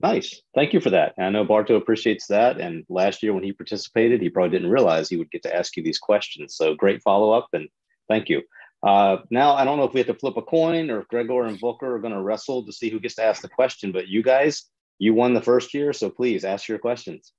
Nice. 0.00 0.42
Thank 0.54 0.72
you 0.72 0.80
for 0.80 0.90
that. 0.90 1.14
I 1.18 1.28
know 1.30 1.44
Barto 1.44 1.74
appreciates 1.74 2.28
that. 2.28 2.60
And 2.60 2.84
last 2.88 3.22
year 3.22 3.32
when 3.32 3.42
he 3.42 3.52
participated, 3.52 4.20
he 4.20 4.28
probably 4.28 4.56
didn't 4.56 4.70
realize 4.70 5.08
he 5.08 5.16
would 5.16 5.30
get 5.30 5.42
to 5.42 5.54
ask 5.56 5.76
you 5.76 5.82
these 5.82 5.98
questions. 5.98 6.54
So 6.54 6.74
great 6.74 7.02
follow 7.02 7.32
up 7.32 7.48
and 7.52 7.68
thank 8.08 8.28
you. 8.28 8.42
Uh, 8.86 9.18
now, 9.30 9.54
I 9.54 9.64
don't 9.64 9.76
know 9.76 9.84
if 9.84 9.92
we 9.92 10.00
have 10.00 10.06
to 10.06 10.14
flip 10.14 10.36
a 10.36 10.42
coin 10.42 10.90
or 10.90 11.00
if 11.00 11.08
Gregor 11.08 11.44
and 11.44 11.58
Volker 11.58 11.96
are 11.96 11.98
going 11.98 12.14
to 12.14 12.22
wrestle 12.22 12.64
to 12.64 12.72
see 12.72 12.90
who 12.90 13.00
gets 13.00 13.16
to 13.16 13.24
ask 13.24 13.42
the 13.42 13.48
question, 13.48 13.90
but 13.90 14.08
you 14.08 14.22
guys, 14.22 14.64
you 14.98 15.14
won 15.14 15.34
the 15.34 15.42
first 15.42 15.74
year. 15.74 15.92
So 15.92 16.10
please 16.10 16.44
ask 16.44 16.68
your 16.68 16.78
questions. 16.78 17.32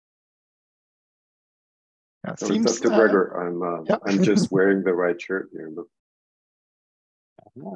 Yeah, 2.26 2.36
so 2.36 2.48
seems, 2.48 2.66
it's 2.66 2.78
up 2.78 2.92
to 2.92 2.94
uh, 2.94 2.98
Gregor. 2.98 3.48
I'm, 3.48 3.64
uh, 3.64 3.84
yeah. 3.90 3.98
I'm 4.06 4.24
just 4.24 4.52
wearing 4.52 4.84
the 4.84 4.94
right 4.94 5.20
shirt 5.22 5.50
here. 5.54 5.72
But... 5.74 5.86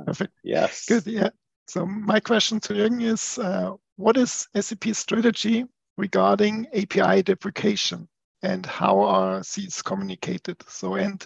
Perfect. 0.05 0.33
Yes. 0.43 0.85
Good. 0.85 1.07
Yeah. 1.07 1.29
So 1.67 1.85
my 1.85 2.19
question 2.19 2.59
to 2.61 2.73
Jürgen 2.73 3.01
is, 3.01 3.39
uh, 3.39 3.75
what 3.95 4.17
is 4.17 4.47
SAP's 4.59 4.97
strategy 4.97 5.65
regarding 5.97 6.67
API 6.73 7.23
deprecation 7.23 8.09
and 8.41 8.65
how 8.65 8.99
are 8.99 9.41
these 9.55 9.81
communicated? 9.81 10.57
So, 10.67 10.95
and 10.95 11.25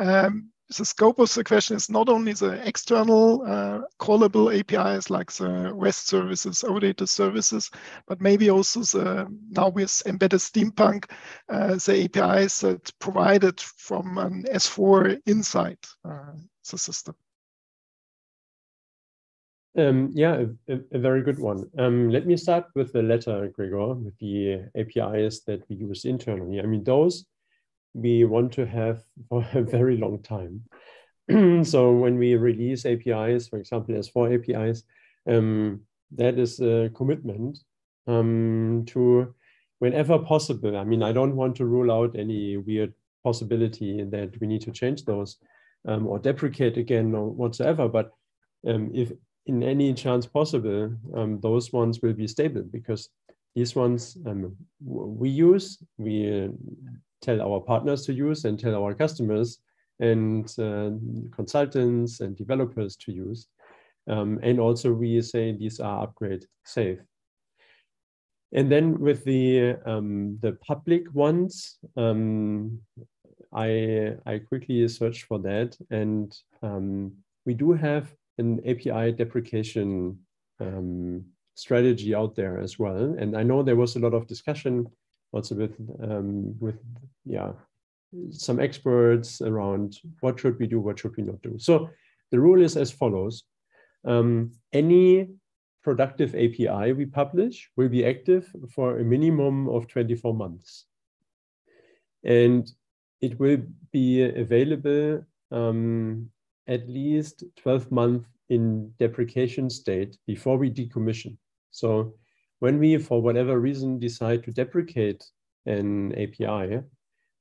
um, 0.00 0.50
the 0.68 0.84
scope 0.84 1.18
of 1.18 1.32
the 1.32 1.44
question 1.44 1.76
is 1.76 1.88
not 1.88 2.08
only 2.08 2.32
the 2.32 2.60
external 2.66 3.42
uh, 3.42 3.82
callable 4.00 4.52
APIs 4.52 5.10
like 5.10 5.30
the 5.32 5.72
REST 5.72 6.08
services, 6.08 6.64
OData 6.66 7.08
services, 7.08 7.70
but 8.08 8.20
maybe 8.20 8.50
also 8.50 8.80
the, 8.80 9.26
now 9.50 9.68
with 9.68 10.02
embedded 10.06 10.40
Steampunk, 10.40 11.08
uh, 11.48 11.76
the 11.76 12.04
APIs 12.04 12.60
that 12.60 12.90
provided 12.98 13.60
from 13.60 14.18
an 14.18 14.44
S4 14.52 15.20
inside 15.26 15.78
uh, 16.04 16.32
the 16.68 16.78
system. 16.78 17.14
Um, 19.78 20.10
yeah, 20.14 20.46
a, 20.68 20.78
a, 20.92 20.98
very 20.98 21.22
good 21.22 21.38
one. 21.38 21.68
Um, 21.78 22.08
let 22.08 22.26
me 22.26 22.34
start 22.38 22.64
with 22.74 22.94
the 22.94 23.02
latter, 23.02 23.48
Gregor, 23.48 23.92
with 23.92 24.18
the 24.18 24.64
APIs 24.74 25.40
that 25.40 25.68
we 25.68 25.76
use 25.76 26.06
internally. 26.06 26.60
I 26.60 26.64
mean, 26.64 26.82
those 26.82 27.26
we 27.96 28.24
want 28.24 28.52
to 28.52 28.66
have 28.66 29.02
for 29.28 29.46
a 29.54 29.62
very 29.62 29.96
long 29.96 30.22
time. 30.22 30.62
so 31.64 31.92
when 31.92 32.18
we 32.18 32.36
release 32.36 32.86
APIs, 32.86 33.48
for 33.48 33.58
example, 33.58 33.94
S4 33.94 34.34
APIs, 34.34 34.84
um, 35.28 35.80
that 36.12 36.38
is 36.38 36.60
a 36.60 36.90
commitment 36.94 37.58
um, 38.06 38.84
to 38.86 39.34
whenever 39.80 40.18
possible. 40.18 40.76
I 40.76 40.84
mean, 40.84 41.02
I 41.02 41.12
don't 41.12 41.34
want 41.34 41.56
to 41.56 41.66
rule 41.66 41.90
out 41.90 42.16
any 42.16 42.56
weird 42.56 42.94
possibility 43.24 44.04
that 44.04 44.40
we 44.40 44.46
need 44.46 44.62
to 44.62 44.70
change 44.70 45.04
those 45.04 45.38
um, 45.88 46.06
or 46.06 46.18
deprecate 46.18 46.76
again 46.76 47.14
or 47.14 47.30
whatsoever. 47.30 47.88
But 47.88 48.12
um, 48.66 48.90
if 48.94 49.10
in 49.46 49.62
any 49.62 49.94
chance 49.94 50.26
possible, 50.26 50.94
um, 51.14 51.40
those 51.40 51.72
ones 51.72 52.00
will 52.02 52.12
be 52.12 52.28
stable 52.28 52.62
because 52.62 53.08
these 53.56 53.74
ones 53.74 54.16
um, 54.26 54.54
we 54.84 55.28
use, 55.28 55.82
we 55.98 56.50
tell 57.22 57.40
our 57.40 57.60
partners 57.60 58.04
to 58.06 58.12
use 58.12 58.44
and 58.44 58.58
tell 58.58 58.74
our 58.82 58.94
customers 58.94 59.58
and 60.00 60.46
uh, 60.58 60.90
consultants 61.34 62.20
and 62.20 62.36
developers 62.36 62.96
to 62.96 63.12
use. 63.12 63.48
Um, 64.08 64.38
and 64.42 64.60
also 64.60 64.92
we 64.92 65.20
say 65.22 65.52
these 65.52 65.80
are 65.80 66.04
upgrade 66.04 66.44
safe. 66.64 66.98
And 68.52 68.70
then 68.70 68.98
with 69.00 69.24
the 69.24 69.76
um, 69.84 70.38
the 70.40 70.52
public 70.52 71.12
ones, 71.12 71.78
um, 71.96 72.80
I 73.52 74.14
I 74.24 74.38
quickly 74.38 74.86
searched 74.86 75.24
for 75.24 75.40
that, 75.40 75.76
and 75.90 76.36
um, 76.62 77.12
we 77.44 77.54
do 77.54 77.72
have 77.72 78.14
an 78.38 78.60
API 78.66 79.12
deprecation 79.12 80.18
um, 80.60 81.24
strategy 81.54 82.14
out 82.14 82.36
there 82.36 82.58
as 82.58 82.78
well. 82.78 83.16
And 83.18 83.36
I 83.36 83.42
know 83.42 83.62
there 83.62 83.76
was 83.76 83.96
a 83.96 84.00
lot 84.00 84.14
of 84.14 84.26
discussion 84.26 84.86
also 85.32 85.54
with 85.54 85.76
um, 86.02 86.54
with 86.60 86.78
yeah 87.24 87.52
some 88.30 88.60
experts 88.60 89.40
around 89.40 89.98
what 90.20 90.38
should 90.40 90.58
we 90.58 90.66
do, 90.66 90.80
what 90.80 90.98
should 90.98 91.16
we 91.16 91.22
not 91.22 91.42
do. 91.42 91.58
So 91.58 91.90
the 92.30 92.40
rule 92.40 92.62
is 92.62 92.76
as 92.76 92.90
follows: 92.90 93.44
um, 94.04 94.52
any 94.72 95.28
productive 95.82 96.34
API 96.34 96.92
we 96.92 97.06
publish 97.06 97.70
will 97.76 97.88
be 97.88 98.04
active 98.04 98.50
for 98.74 98.98
a 98.98 99.04
minimum 99.04 99.68
of 99.68 99.86
24 99.88 100.34
months, 100.34 100.86
and 102.24 102.70
it 103.20 103.38
will 103.38 103.58
be 103.92 104.22
available 104.22 105.24
um, 105.50 106.28
at 106.66 106.88
least 106.88 107.44
12 107.56 107.90
months 107.92 108.28
in 108.48 108.92
deprecation 108.98 109.70
state 109.70 110.16
before 110.26 110.56
we 110.56 110.70
decommission. 110.70 111.36
So 111.70 112.14
when 112.60 112.78
we, 112.78 112.98
for 112.98 113.20
whatever 113.20 113.58
reason, 113.58 113.98
decide 113.98 114.44
to 114.44 114.52
deprecate 114.52 115.24
an 115.66 116.12
API, 116.12 116.80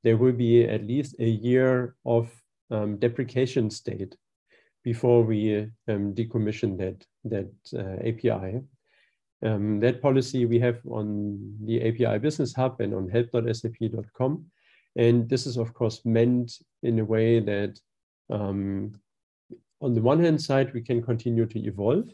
there 0.04 0.18
will 0.18 0.34
be 0.34 0.64
at 0.64 0.86
least 0.86 1.16
a 1.20 1.28
year 1.28 1.96
of 2.06 2.30
um, 2.72 2.98
deprecation 2.98 3.70
state 3.70 4.16
before 4.84 5.24
we 5.24 5.68
um, 5.88 6.14
decommission 6.14 6.78
that, 6.78 7.06
that 7.24 7.52
uh, 7.74 8.08
API. 8.08 8.62
Um, 9.44 9.80
that 9.80 10.02
policy 10.02 10.46
we 10.46 10.60
have 10.60 10.80
on 10.90 11.58
the 11.64 11.82
API 11.88 12.20
Business 12.20 12.54
Hub 12.54 12.80
and 12.80 12.94
on 12.94 13.10
help.sap.com. 13.10 14.46
And 14.96 15.30
this 15.30 15.46
is, 15.46 15.58
of 15.58 15.74
course, 15.74 16.02
meant 16.06 16.54
in 16.84 17.00
a 17.00 17.06
way 17.06 17.40
that 17.42 17.80
um, 18.30 18.94
on 19.82 19.94
the 19.94 20.02
one 20.02 20.24
hand 20.24 20.42
side, 20.42 20.74
we 20.74 20.82
can 20.82 21.02
continue 21.02 21.46
to 21.46 21.60
evolve. 21.60 22.10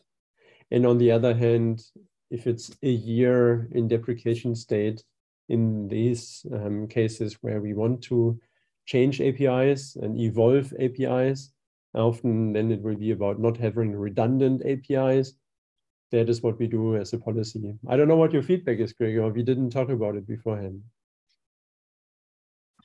And 0.71 0.85
on 0.85 0.97
the 0.97 1.11
other 1.11 1.33
hand, 1.33 1.83
if 2.31 2.47
it's 2.47 2.71
a 2.81 2.89
year 2.89 3.67
in 3.71 3.87
deprecation 3.87 4.55
state, 4.55 5.03
in 5.49 5.87
these 5.89 6.45
um, 6.53 6.87
cases 6.87 7.37
where 7.41 7.59
we 7.59 7.73
want 7.73 8.01
to 8.01 8.39
change 8.85 9.19
APIs 9.19 9.97
and 9.97 10.17
evolve 10.17 10.73
APIs, 10.79 11.51
often 11.93 12.53
then 12.53 12.71
it 12.71 12.81
will 12.81 12.95
be 12.95 13.11
about 13.11 13.39
not 13.39 13.57
having 13.57 13.93
redundant 13.93 14.63
APIs. 14.65 15.33
That 16.11 16.29
is 16.29 16.41
what 16.41 16.57
we 16.57 16.67
do 16.67 16.95
as 16.95 17.11
a 17.13 17.17
policy. 17.17 17.73
I 17.87 17.97
don't 17.97 18.07
know 18.07 18.15
what 18.15 18.33
your 18.33 18.43
feedback 18.43 18.79
is, 18.79 18.93
Gregor. 18.93 19.27
We 19.29 19.43
didn't 19.43 19.71
talk 19.71 19.89
about 19.89 20.15
it 20.15 20.25
beforehand. 20.25 20.81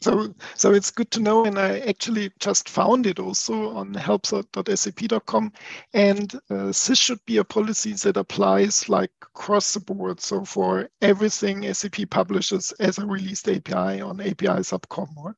So, 0.00 0.34
so 0.54 0.72
it's 0.72 0.90
good 0.90 1.10
to 1.12 1.20
know, 1.20 1.44
and 1.44 1.58
I 1.58 1.80
actually 1.80 2.30
just 2.38 2.68
found 2.68 3.06
it 3.06 3.18
also 3.18 3.70
on 3.70 3.94
help.sap.com. 3.94 5.52
And 5.94 6.34
uh, 6.50 6.66
this 6.66 6.98
should 6.98 7.24
be 7.26 7.38
a 7.38 7.44
policy 7.44 7.92
that 7.94 8.16
applies 8.16 8.88
like 8.88 9.10
across 9.22 9.74
the 9.74 9.80
board. 9.80 10.20
So 10.20 10.44
for 10.44 10.88
everything 11.00 11.72
SAP 11.72 12.10
publishes 12.10 12.72
as 12.78 12.98
a 12.98 13.06
released 13.06 13.48
API 13.48 14.00
on 14.00 14.20
api.sap.com, 14.20 15.08
right? 15.16 15.34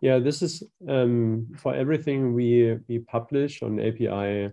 Yeah, 0.00 0.18
this 0.18 0.42
is 0.42 0.62
um, 0.88 1.48
for 1.56 1.74
everything 1.74 2.34
we 2.34 2.76
we 2.88 2.98
publish 2.98 3.62
on 3.62 3.80
API 3.80 4.50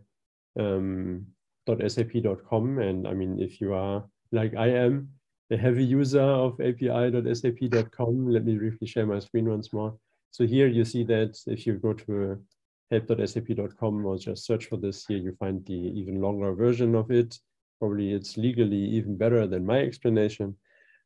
um. 0.58 1.28
And 1.68 3.08
I 3.08 3.14
mean, 3.14 3.40
if 3.40 3.62
you 3.62 3.74
are 3.74 4.04
like 4.32 4.56
I 4.56 4.68
am, 4.68 5.10
a 5.52 5.58
heavy 5.58 5.84
user 5.84 6.22
of 6.22 6.60
api.sap.com. 6.62 8.30
Let 8.30 8.46
me 8.46 8.56
briefly 8.58 8.88
share 8.88 9.06
my 9.06 9.20
screen 9.20 9.50
once 9.50 9.74
more. 9.74 9.98
So 10.32 10.46
here 10.48 10.68
you 10.68 10.86
see 10.86 11.04
that 11.06 11.38
if 11.46 11.68
you 11.68 11.74
go 11.74 11.94
to 11.94 12.42
help.sap.com 12.90 14.06
or 14.06 14.18
just 14.18 14.46
search 14.46 14.68
for 14.68 14.78
this 14.78 15.06
here, 15.06 15.18
you 15.18 15.36
find 15.40 15.66
the 15.66 15.74
even 15.74 16.22
longer 16.22 16.54
version 16.54 16.96
of 16.96 17.12
it. 17.12 17.38
Probably 17.80 18.14
it's 18.14 18.38
legally 18.38 18.78
even 18.78 19.18
better 19.18 19.46
than 19.46 19.66
my 19.66 19.80
explanation. 19.80 20.56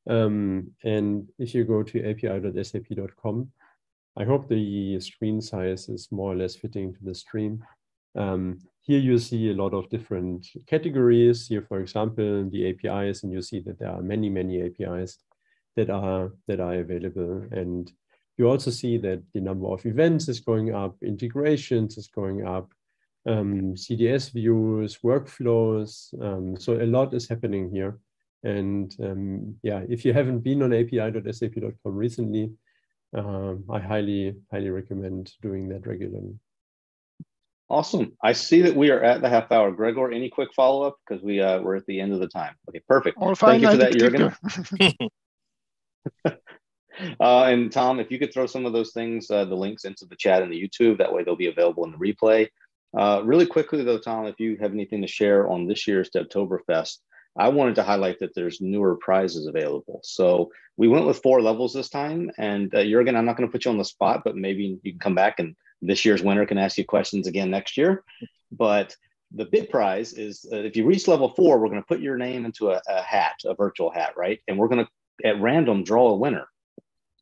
Um, 0.07 0.71
and 0.83 1.27
if 1.39 1.55
you 1.55 1.63
go 1.63 1.81
to 1.81 2.09
api.sap.com, 2.09 3.51
I 4.17 4.23
hope 4.23 4.47
the 4.47 4.99
screen 4.99 5.41
size 5.41 5.89
is 5.89 6.11
more 6.11 6.33
or 6.33 6.35
less 6.35 6.55
fitting 6.55 6.93
to 6.93 6.99
the 7.03 7.15
stream. 7.15 7.63
Um, 8.15 8.59
here 8.81 8.99
you 8.99 9.17
see 9.17 9.49
a 9.49 9.53
lot 9.53 9.73
of 9.73 9.89
different 9.89 10.47
categories. 10.67 11.47
Here, 11.47 11.63
for 11.63 11.79
example, 11.79 12.47
the 12.49 12.69
APIs, 12.69 13.23
and 13.23 13.33
you 13.33 13.41
see 13.41 13.59
that 13.61 13.79
there 13.79 13.89
are 13.89 14.01
many, 14.01 14.29
many 14.29 14.61
APIs 14.61 15.17
that 15.75 15.89
are 15.89 16.31
that 16.47 16.59
are 16.59 16.75
available. 16.75 17.43
And 17.51 17.91
you 18.37 18.47
also 18.47 18.71
see 18.71 18.97
that 18.99 19.23
the 19.33 19.41
number 19.41 19.67
of 19.67 19.85
events 19.85 20.27
is 20.27 20.39
going 20.39 20.73
up, 20.73 20.95
integrations 21.01 21.97
is 21.97 22.07
going 22.07 22.45
up, 22.45 22.71
um, 23.25 23.75
CDS 23.75 24.31
views, 24.31 24.99
workflows. 25.03 26.13
Um, 26.21 26.57
so 26.59 26.73
a 26.73 26.85
lot 26.85 27.13
is 27.13 27.27
happening 27.27 27.71
here. 27.71 27.97
And 28.43 28.95
um, 29.01 29.55
yeah, 29.63 29.81
if 29.89 30.05
you 30.05 30.13
haven't 30.13 30.39
been 30.39 30.61
on 30.61 30.73
api.sap.com 30.73 31.95
recently, 31.95 32.51
um, 33.15 33.63
I 33.71 33.79
highly, 33.79 34.35
highly 34.51 34.69
recommend 34.69 35.33
doing 35.41 35.69
that 35.69 35.87
regularly. 35.87 36.35
Awesome. 37.69 38.15
I 38.23 38.33
see 38.33 38.61
that 38.61 38.75
we 38.75 38.91
are 38.91 39.01
at 39.01 39.21
the 39.21 39.29
half 39.29 39.51
hour. 39.51 39.71
Gregor, 39.71 40.11
any 40.11 40.29
quick 40.29 40.53
follow 40.53 40.83
up 40.83 40.97
because 41.07 41.23
we 41.23 41.41
uh, 41.41 41.61
we're 41.61 41.75
at 41.75 41.85
the 41.87 41.99
end 41.99 42.13
of 42.13 42.19
the 42.19 42.27
time. 42.27 42.53
Okay, 42.69 42.81
perfect. 42.87 43.17
Thank 43.19 43.61
you 43.63 43.71
for 43.71 43.77
that, 43.77 43.97
Jurgen. 43.97 44.35
uh, 47.19 47.43
and 47.43 47.71
Tom, 47.71 47.99
if 47.99 48.11
you 48.11 48.19
could 48.19 48.31
throw 48.31 48.45
some 48.45 48.67
of 48.67 48.73
those 48.73 48.93
things, 48.93 49.31
uh, 49.31 49.45
the 49.45 49.55
links 49.55 49.85
into 49.85 50.05
the 50.05 50.15
chat 50.15 50.43
and 50.43 50.51
the 50.51 50.61
YouTube, 50.61 50.99
that 50.99 51.11
way 51.11 51.23
they'll 51.23 51.35
be 51.35 51.47
available 51.47 51.85
in 51.85 51.91
the 51.91 51.97
replay. 51.97 52.47
Uh, 52.95 53.21
really 53.25 53.47
quickly 53.47 53.83
though, 53.83 53.99
Tom, 53.99 54.27
if 54.27 54.39
you 54.39 54.57
have 54.61 54.71
anything 54.71 55.01
to 55.01 55.07
share 55.07 55.49
on 55.49 55.65
this 55.65 55.87
year's 55.87 56.11
Devtoberfest, 56.11 56.99
I 57.37 57.49
wanted 57.49 57.75
to 57.75 57.83
highlight 57.83 58.19
that 58.19 58.33
there's 58.35 58.61
newer 58.61 58.95
prizes 58.95 59.47
available. 59.47 59.99
So 60.03 60.51
we 60.77 60.87
went 60.87 61.05
with 61.05 61.21
four 61.21 61.41
levels 61.41 61.73
this 61.73 61.89
time. 61.89 62.31
And 62.37 62.73
uh, 62.73 62.83
Jurgen, 62.83 63.15
I'm 63.15 63.25
not 63.25 63.35
going 63.35 63.49
to 63.49 63.51
put 63.51 63.65
you 63.65 63.71
on 63.71 63.77
the 63.77 63.85
spot, 63.85 64.21
but 64.23 64.37
maybe 64.37 64.79
you 64.83 64.91
can 64.91 64.99
come 64.99 65.15
back 65.15 65.39
and 65.39 65.55
this 65.81 66.05
year's 66.05 66.23
winner 66.23 66.45
can 66.45 66.57
ask 66.57 66.77
you 66.77 66.85
questions 66.85 67.27
again 67.27 67.49
next 67.49 67.77
year. 67.77 68.03
But 68.51 68.95
the 69.33 69.45
big 69.45 69.69
prize 69.69 70.13
is 70.13 70.45
uh, 70.51 70.57
if 70.57 70.75
you 70.75 70.85
reach 70.85 71.07
level 71.07 71.33
four, 71.35 71.59
we're 71.59 71.69
going 71.69 71.81
to 71.81 71.87
put 71.87 71.99
your 71.99 72.17
name 72.17 72.45
into 72.45 72.71
a, 72.71 72.81
a 72.87 73.01
hat, 73.01 73.35
a 73.45 73.53
virtual 73.53 73.91
hat, 73.91 74.13
right? 74.15 74.39
And 74.47 74.57
we're 74.57 74.67
going 74.67 74.85
to, 74.85 75.27
at 75.27 75.41
random, 75.41 75.83
draw 75.83 76.09
a 76.09 76.15
winner. 76.15 76.47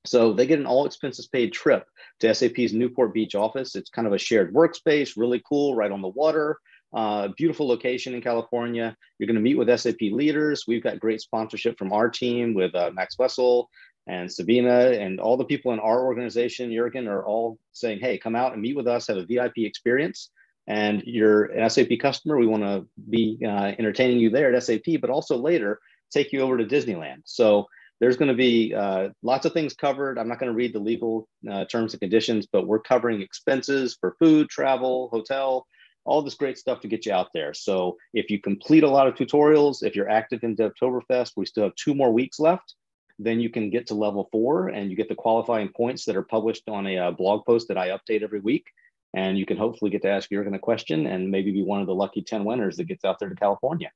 So 0.06 0.34
they 0.34 0.46
get 0.46 0.60
an 0.60 0.66
all 0.66 0.86
expenses 0.86 1.28
paid 1.28 1.54
trip 1.54 1.88
to 2.20 2.34
SAP's 2.34 2.74
Newport 2.74 3.14
Beach 3.14 3.36
office. 3.36 3.76
It's 3.76 3.90
kind 3.90 4.06
of 4.06 4.14
a 4.14 4.18
shared 4.18 4.54
workspace, 4.54 5.14
really 5.16 5.42
cool, 5.48 5.76
right 5.76 5.92
on 5.92 6.02
the 6.02 6.10
water. 6.10 6.58
Uh, 6.94 7.30
beautiful 7.38 7.68
location 7.68 8.14
in 8.14 8.22
California. 8.22 8.96
You're 9.18 9.28
going 9.28 9.36
to 9.36 9.42
meet 9.42 9.58
with 9.58 9.80
SAP 9.80 10.02
leaders. 10.02 10.66
We've 10.68 10.84
got 10.84 11.00
great 11.00 11.22
sponsorship 11.22 11.80
from 11.80 11.92
our 11.92 12.10
team 12.10 12.54
with 12.54 12.76
uh, 12.76 12.92
Max 12.94 13.18
Wessel 13.18 13.70
and 14.08 14.32
Sabina 14.32 14.92
and 14.92 15.20
all 15.20 15.38
the 15.38 15.46
people 15.46 15.72
in 15.72 15.80
our 15.80 16.04
organization, 16.04 16.74
Jurgen, 16.74 17.08
are 17.08 17.26
all 17.26 17.58
saying, 17.72 18.00
hey, 18.00 18.18
come 18.18 18.36
out 18.36 18.54
and 18.54 18.62
meet 18.62 18.76
with 18.76 18.88
us, 18.88 19.08
have 19.08 19.18
a 19.18 19.26
VIP 19.26 19.60
experience. 19.60 20.30
And 20.68 21.04
you're 21.06 21.46
an 21.46 21.70
SAP 21.70 22.00
customer. 22.00 22.38
We 22.38 22.48
want 22.48 22.64
to 22.64 22.86
be 23.10 23.38
uh, 23.46 23.74
entertaining 23.78 24.20
you 24.20 24.30
there 24.30 24.54
at 24.54 24.64
SAP, 24.64 25.02
but 25.02 25.10
also 25.10 25.38
later 25.38 25.80
take 26.12 26.32
you 26.32 26.42
over 26.42 26.58
to 26.58 26.66
Disneyland. 26.66 27.22
So 27.26 27.68
there's 28.00 28.18
going 28.18 28.30
to 28.30 28.36
be 28.36 28.74
uh, 28.74 29.10
lots 29.22 29.46
of 29.46 29.54
things 29.54 29.74
covered. 29.74 30.18
I'm 30.18 30.28
not 30.28 30.40
going 30.40 30.52
to 30.52 30.56
read 30.56 30.74
the 30.74 30.80
legal 30.80 31.28
uh, 31.50 31.66
terms 31.66 31.94
and 31.94 32.02
conditions, 32.02 32.48
but 32.52 32.68
we're 32.68 32.80
covering 32.80 33.22
expenses 33.22 33.98
for 34.00 34.16
food, 34.20 34.50
travel, 34.50 35.10
hotel, 35.12 35.66
all 36.06 36.22
this 36.22 36.36
great 36.36 36.58
stuff 36.58 36.82
to 36.82 36.88
get 36.88 37.06
you 37.06 37.14
out 37.14 37.30
there. 37.34 37.54
So 37.54 37.98
if 38.14 38.30
you 38.30 38.40
complete 38.40 38.84
a 38.84 38.90
lot 38.90 39.08
of 39.08 39.16
tutorials, 39.16 39.84
if 39.84 39.96
you're 39.96 40.10
active 40.10 40.44
in 40.44 40.56
Devtoberfest, 40.56 41.32
we 41.38 41.46
still 41.46 41.64
have 41.64 41.76
two 41.76 41.96
more 41.96 42.12
weeks 42.12 42.40
left. 42.40 42.76
Then 43.20 43.40
you 43.40 43.50
can 43.50 43.70
get 43.70 43.88
to 43.88 43.94
level 43.94 44.28
four 44.32 44.70
and 44.70 44.90
you 44.90 44.98
get 44.98 45.10
the 45.10 45.16
qualifying 45.16 45.70
points 45.70 46.06
that 46.06 46.16
are 46.16 46.24
published 46.24 46.68
on 46.68 46.88
a 46.88 46.98
uh, 46.98 47.12
blog 47.12 47.46
post 47.46 47.68
that 47.68 47.78
I 47.78 47.90
update 47.90 48.24
every 48.24 48.40
week. 48.40 48.66
And 49.14 49.38
you 49.38 49.46
can 49.46 49.58
hopefully 49.58 49.92
get 49.92 50.02
to 50.02 50.10
ask 50.10 50.30
Jurgen 50.30 50.56
a 50.56 50.60
question 50.60 51.06
and 51.06 51.30
maybe 51.30 51.52
be 51.52 51.64
one 51.64 51.82
of 51.82 51.88
the 51.88 51.94
lucky 51.94 52.24
10 52.24 52.44
winners 52.44 52.78
that 52.78 52.86
gets 52.86 53.06
out 53.06 53.20
there 53.20 53.30
to 53.30 53.36
California. 53.36 53.92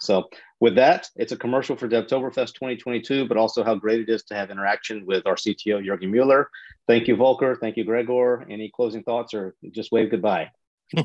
So 0.00 0.28
with 0.58 0.74
that, 0.76 1.08
it's 1.14 1.30
a 1.30 1.36
commercial 1.36 1.76
for 1.76 1.88
Devtoberfest 1.88 2.54
2022, 2.54 3.28
but 3.28 3.36
also 3.36 3.62
how 3.62 3.76
great 3.76 4.00
it 4.00 4.08
is 4.08 4.24
to 4.24 4.34
have 4.34 4.50
interaction 4.50 5.06
with 5.06 5.26
our 5.26 5.36
CTO, 5.36 5.84
Jurgen 5.84 6.10
Mueller. 6.10 6.50
Thank 6.88 7.06
you, 7.06 7.14
Volker. 7.14 7.54
Thank 7.54 7.76
you, 7.76 7.84
Gregor. 7.84 8.44
Any 8.50 8.72
closing 8.74 9.04
thoughts 9.04 9.32
or 9.32 9.54
just 9.70 9.92
wave 9.92 10.10
goodbye? 10.10 10.50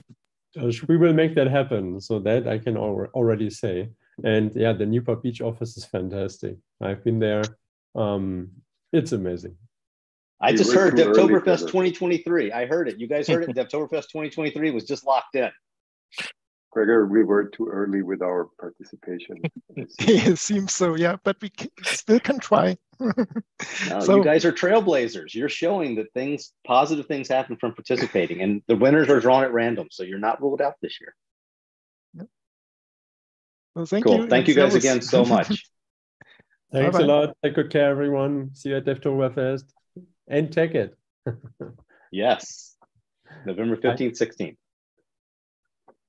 Uh, 0.58 0.72
we 0.88 0.98
will 0.98 1.14
make 1.14 1.36
that 1.36 1.46
happen. 1.48 2.02
So 2.02 2.18
that 2.20 2.48
I 2.48 2.58
can 2.58 2.78
already 2.78 3.50
say. 3.52 3.90
And 4.24 4.52
yeah, 4.56 4.74
the 4.74 4.86
Newport 4.86 5.24
Beach 5.24 5.42
office 5.42 5.78
is 5.78 5.86
fantastic. 5.96 6.58
I've 6.82 7.04
been 7.04 7.20
there. 7.20 7.44
Um, 7.96 8.50
it's 8.94 9.12
amazing. 9.12 9.56
I 10.40 10.54
just 10.54 10.72
heard 10.72 10.94
Devtoberfest 10.94 11.62
2023. 11.62 12.52
I 12.52 12.68
heard 12.68 12.88
it. 12.88 13.00
You 13.00 13.08
guys 13.08 13.28
heard 13.28 13.44
it. 13.44 13.50
Devtoberfest 13.56 14.10
2023 14.10 14.72
was 14.72 14.84
just 14.84 15.06
locked 15.06 15.36
in. 15.36 15.50
Gregor, 16.72 17.08
we 17.08 17.24
were 17.24 17.46
too 17.46 17.68
early 17.68 18.04
with 18.04 18.22
our 18.22 18.50
participation. 18.60 19.38
it 19.76 20.38
seems 20.38 20.76
so, 20.76 20.96
yeah, 20.96 21.16
but 21.24 21.38
we 21.42 21.50
can, 21.50 21.70
still 21.84 22.20
can 22.20 22.40
try. 22.40 22.78
no, 23.00 23.14
so, 24.00 24.18
you 24.18 24.24
guys 24.24 24.46
are 24.46 24.52
trailblazers. 24.52 25.34
You're 25.34 25.50
showing 25.50 25.96
that 25.96 26.14
things, 26.14 26.52
positive 26.68 27.08
things 27.08 27.30
happen 27.30 27.58
from 27.58 27.74
participating, 27.74 28.42
and 28.42 28.62
the 28.68 28.76
winners 28.76 29.10
are 29.10 29.20
drawn 29.20 29.44
at 29.44 29.54
random, 29.54 29.88
so 29.90 30.04
you're 30.04 30.20
not 30.20 30.40
ruled 30.40 30.62
out 30.62 30.76
this 30.82 31.02
year. 31.02 31.16
Well, 33.78 33.86
thank 33.86 34.06
cool. 34.06 34.24
you. 34.24 34.28
Thank 34.28 34.48
you 34.48 34.56
guys 34.56 34.74
was... 34.74 34.84
again 34.84 35.04
so 35.04 35.24
much. 35.36 35.70
Thanks 36.74 36.98
Bye-bye. 36.98 37.04
a 37.04 37.08
lot. 37.08 37.38
Take 37.44 37.54
good 37.54 37.70
care, 37.70 37.92
everyone. 37.92 38.50
See 38.56 38.70
you 38.70 38.78
at 38.78 38.86
Devtoberfest 38.86 39.66
and 40.28 40.52
take 40.52 40.74
it. 40.74 40.98
yes, 42.12 42.76
November 43.46 43.78
15th, 43.78 44.20
16th. 44.20 44.58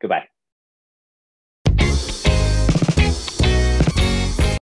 Goodbye. 0.00 0.28